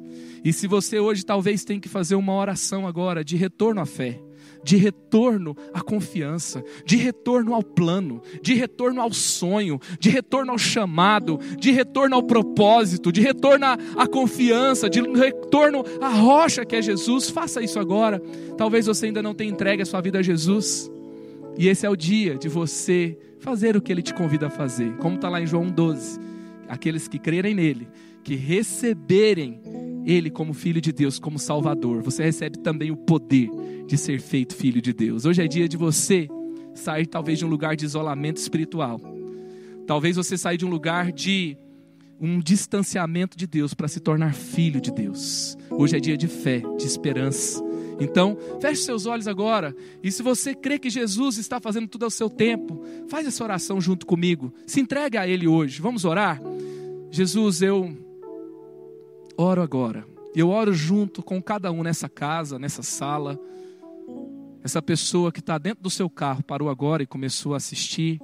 E 0.46 0.54
se 0.54 0.66
você 0.66 0.98
hoje 0.98 1.26
talvez 1.26 1.66
tem 1.66 1.78
que 1.78 1.90
fazer 1.90 2.16
uma 2.16 2.34
oração 2.34 2.88
agora 2.88 3.22
de 3.22 3.36
retorno 3.36 3.82
à 3.82 3.86
fé, 3.86 4.18
de 4.64 4.78
retorno 4.78 5.54
à 5.74 5.82
confiança, 5.82 6.64
de 6.86 6.96
retorno 6.96 7.54
ao 7.54 7.62
plano, 7.62 8.22
de 8.42 8.54
retorno 8.54 9.02
ao 9.02 9.12
sonho, 9.12 9.78
de 10.00 10.10
retorno 10.10 10.54
ao 10.54 10.58
chamado, 10.58 11.38
de 11.58 11.72
retorno 11.72 12.16
ao 12.16 12.24
propósito, 12.24 13.12
de 13.12 13.20
retorno 13.20 13.66
à, 13.66 13.78
à 13.98 14.08
confiança, 14.08 14.90
de 14.90 15.02
retorno 15.02 15.84
à 16.00 16.08
rocha 16.08 16.64
que 16.64 16.78
é 16.78 16.82
Jesus, 16.82 17.30
faça 17.30 17.62
isso 17.62 17.78
agora. 17.78 18.22
Talvez 18.58 18.86
você 18.86 19.08
ainda 19.08 19.22
não 19.22 19.34
tenha 19.36 19.52
entregue 19.52 19.82
a 19.82 19.86
sua 19.86 20.00
vida 20.00 20.20
a 20.20 20.24
Jesus. 20.24 20.90
E 21.58 21.68
esse 21.68 21.86
é 21.86 21.90
o 21.90 21.96
dia 21.98 22.38
de 22.38 22.48
você 22.48 23.20
fazer 23.38 23.76
o 23.76 23.82
que 23.82 23.92
ele 23.92 24.02
te 24.02 24.14
convida 24.14 24.48
a 24.48 24.50
fazer, 24.50 24.96
como 24.96 25.16
está 25.16 25.28
lá 25.28 25.42
em 25.42 25.46
João 25.46 25.68
12 25.68 26.30
aqueles 26.70 27.08
que 27.08 27.20
crerem 27.20 27.54
nele, 27.54 27.90
que 28.24 28.36
receberem 28.36 29.62
ele 30.06 30.30
como 30.30 30.54
filho 30.54 30.80
de 30.80 30.92
Deus, 30.92 31.20
como 31.20 31.38
Salvador, 31.38 32.02
você 32.02 32.24
recebe 32.24 32.60
também 32.60 32.92
o 32.92 32.96
poder 32.96 33.50
de 33.86 33.98
ser 33.98 34.22
feito 34.22 34.56
filho 34.56 34.82
de 34.82 34.94
Deus. 34.94 35.26
Hoje 35.26 35.42
é 35.42 35.48
dia 35.48 35.68
de 35.68 35.76
você 35.76 36.28
sair 36.74 37.06
talvez 37.06 37.40
de 37.40 37.46
um 37.46 37.50
lugar 37.50 37.76
de 37.76 37.86
isolamento 37.86 38.38
espiritual. 38.38 39.00
Talvez 39.86 40.16
você 40.16 40.38
sair 40.38 40.58
de 40.58 40.66
um 40.66 40.70
lugar 40.70 41.12
de 41.12 41.58
um 42.20 42.40
distanciamento 42.40 43.38
de 43.38 43.48
Deus 43.48 43.74
para 43.74 43.88
se 43.88 44.00
tornar 44.00 44.34
filho 44.34 44.80
de 44.80 44.92
Deus. 44.92 45.58
Hoje 45.72 45.98
é 45.98 46.00
dia 46.00 46.18
de 46.18 46.28
fé, 46.28 46.62
de 46.78 46.86
esperança. 46.86 47.69
Então, 48.00 48.38
feche 48.62 48.84
seus 48.84 49.06
olhos 49.06 49.28
agora. 49.28 49.76
E 50.02 50.12
se 50.12 50.24
você 50.24 50.56
crê 50.56 50.80
que 50.80 50.90
Jesus 50.90 51.38
está 51.38 51.60
fazendo 51.60 51.88
tudo 51.88 52.06
ao 52.06 52.10
seu 52.10 52.30
tempo, 52.30 52.82
faz 53.10 53.28
essa 53.28 53.44
oração 53.44 53.82
junto 53.82 54.06
comigo. 54.06 54.54
Se 54.66 54.80
entregue 54.80 55.18
a 55.18 55.28
Ele 55.28 55.48
hoje. 55.48 55.82
Vamos 55.82 56.06
orar? 56.06 56.42
Jesus, 57.12 57.62
eu 57.62 57.98
oro 59.38 59.62
agora. 59.62 60.06
Eu 60.34 60.50
oro 60.50 60.74
junto 60.74 61.22
com 61.22 61.42
cada 61.42 61.72
um 61.72 61.84
nessa 61.84 62.08
casa, 62.08 62.58
nessa 62.58 62.84
sala. 62.84 63.38
Essa 64.64 64.82
pessoa 64.82 65.32
que 65.32 65.40
está 65.40 65.58
dentro 65.58 65.84
do 65.84 65.90
seu 65.90 66.10
carro 66.10 66.44
parou 66.44 66.70
agora 66.70 67.04
e 67.04 67.08
começou 67.08 67.54
a 67.54 67.58
assistir. 67.58 68.22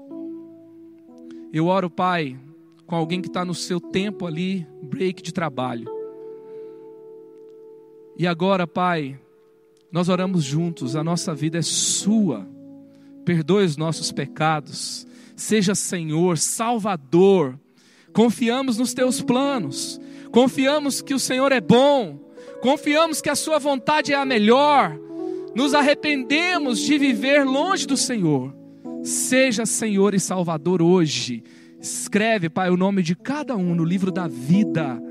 Eu 1.52 1.68
oro, 1.68 1.90
Pai, 1.90 2.38
com 2.86 2.96
alguém 2.96 3.22
que 3.22 3.28
está 3.28 3.44
no 3.44 3.54
seu 3.54 3.80
tempo 3.80 4.26
ali, 4.26 4.68
break 4.84 5.22
de 5.22 5.34
trabalho. 5.34 5.90
E 8.18 8.28
agora, 8.28 8.68
Pai, 8.68 9.20
nós 9.96 10.10
oramos 10.10 10.44
juntos, 10.44 10.94
a 10.98 11.02
nossa 11.06 11.34
vida 11.34 11.58
é 11.58 11.62
sua. 11.62 12.46
Perdoe 13.24 13.64
os 13.64 13.78
nossos 13.78 14.12
pecados. 14.12 15.08
Seja 15.38 15.74
Senhor, 15.74 16.38
Salvador. 16.38 17.58
Confiamos 18.12 18.78
nos 18.78 18.94
teus 18.94 19.22
planos. 19.22 19.98
Confiamos 20.34 21.02
que 21.02 21.14
o 21.14 21.20
Senhor 21.20 21.50
é 21.54 21.62
bom. 21.62 22.20
Confiamos 22.62 23.22
que 23.22 23.30
a 23.30 23.36
sua 23.36 23.58
vontade 23.58 24.12
é 24.12 24.18
a 24.18 24.26
melhor. 24.26 25.00
Nos 25.56 25.74
arrependemos 25.74 26.82
de 26.82 26.98
viver 26.98 27.46
longe 27.46 27.88
do 27.88 27.96
Senhor. 27.96 28.54
Seja 29.02 29.66
Senhor 29.66 30.14
e 30.14 30.20
Salvador 30.20 30.82
hoje. 30.82 31.42
Escreve, 31.80 32.50
Pai, 32.50 32.70
o 32.70 32.76
nome 32.76 33.02
de 33.02 33.16
cada 33.16 33.56
um 33.56 33.74
no 33.74 33.86
livro 33.86 34.12
da 34.12 34.28
vida 34.28 35.02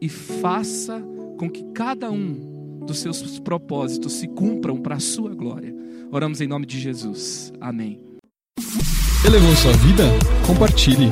e 0.00 0.08
faça 0.08 1.00
com 1.38 1.48
que 1.48 1.62
cada 1.72 2.10
um 2.10 2.55
dos 2.86 3.00
seus 3.00 3.38
propósitos 3.40 4.14
se 4.14 4.26
cumpram 4.28 4.76
para 4.76 4.94
a 4.96 5.00
sua 5.00 5.34
glória. 5.34 5.74
Oramos 6.10 6.40
em 6.40 6.46
nome 6.46 6.64
de 6.64 6.80
Jesus. 6.80 7.52
Amém. 7.60 8.00
Elevou 9.24 9.54
sua 9.56 9.72
vida? 9.72 10.04
Compartilhe. 10.46 11.10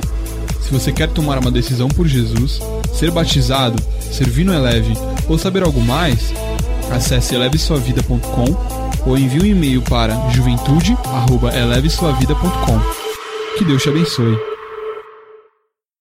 Se 0.63 0.73
você 0.73 0.93
quer 0.93 1.11
tomar 1.11 1.39
uma 1.39 1.51
decisão 1.51 1.89
por 1.89 2.07
Jesus, 2.07 2.61
ser 2.95 3.11
batizado, 3.11 3.83
servir 4.01 4.45
no 4.45 4.55
Eleve 4.55 4.95
ou 5.29 5.37
saber 5.37 5.65
algo 5.65 5.81
mais, 5.81 6.33
acesse 6.91 7.35
elevesuavida.com 7.35 8.45
ou 9.07 9.19
envie 9.19 9.43
um 9.43 9.47
e-mail 9.47 9.83
para 9.83 10.31
juventude@elevesuavida.com. 10.31 12.81
Que 13.59 13.65
Deus 13.65 13.83
te 13.83 13.89
abençoe. 13.91 14.54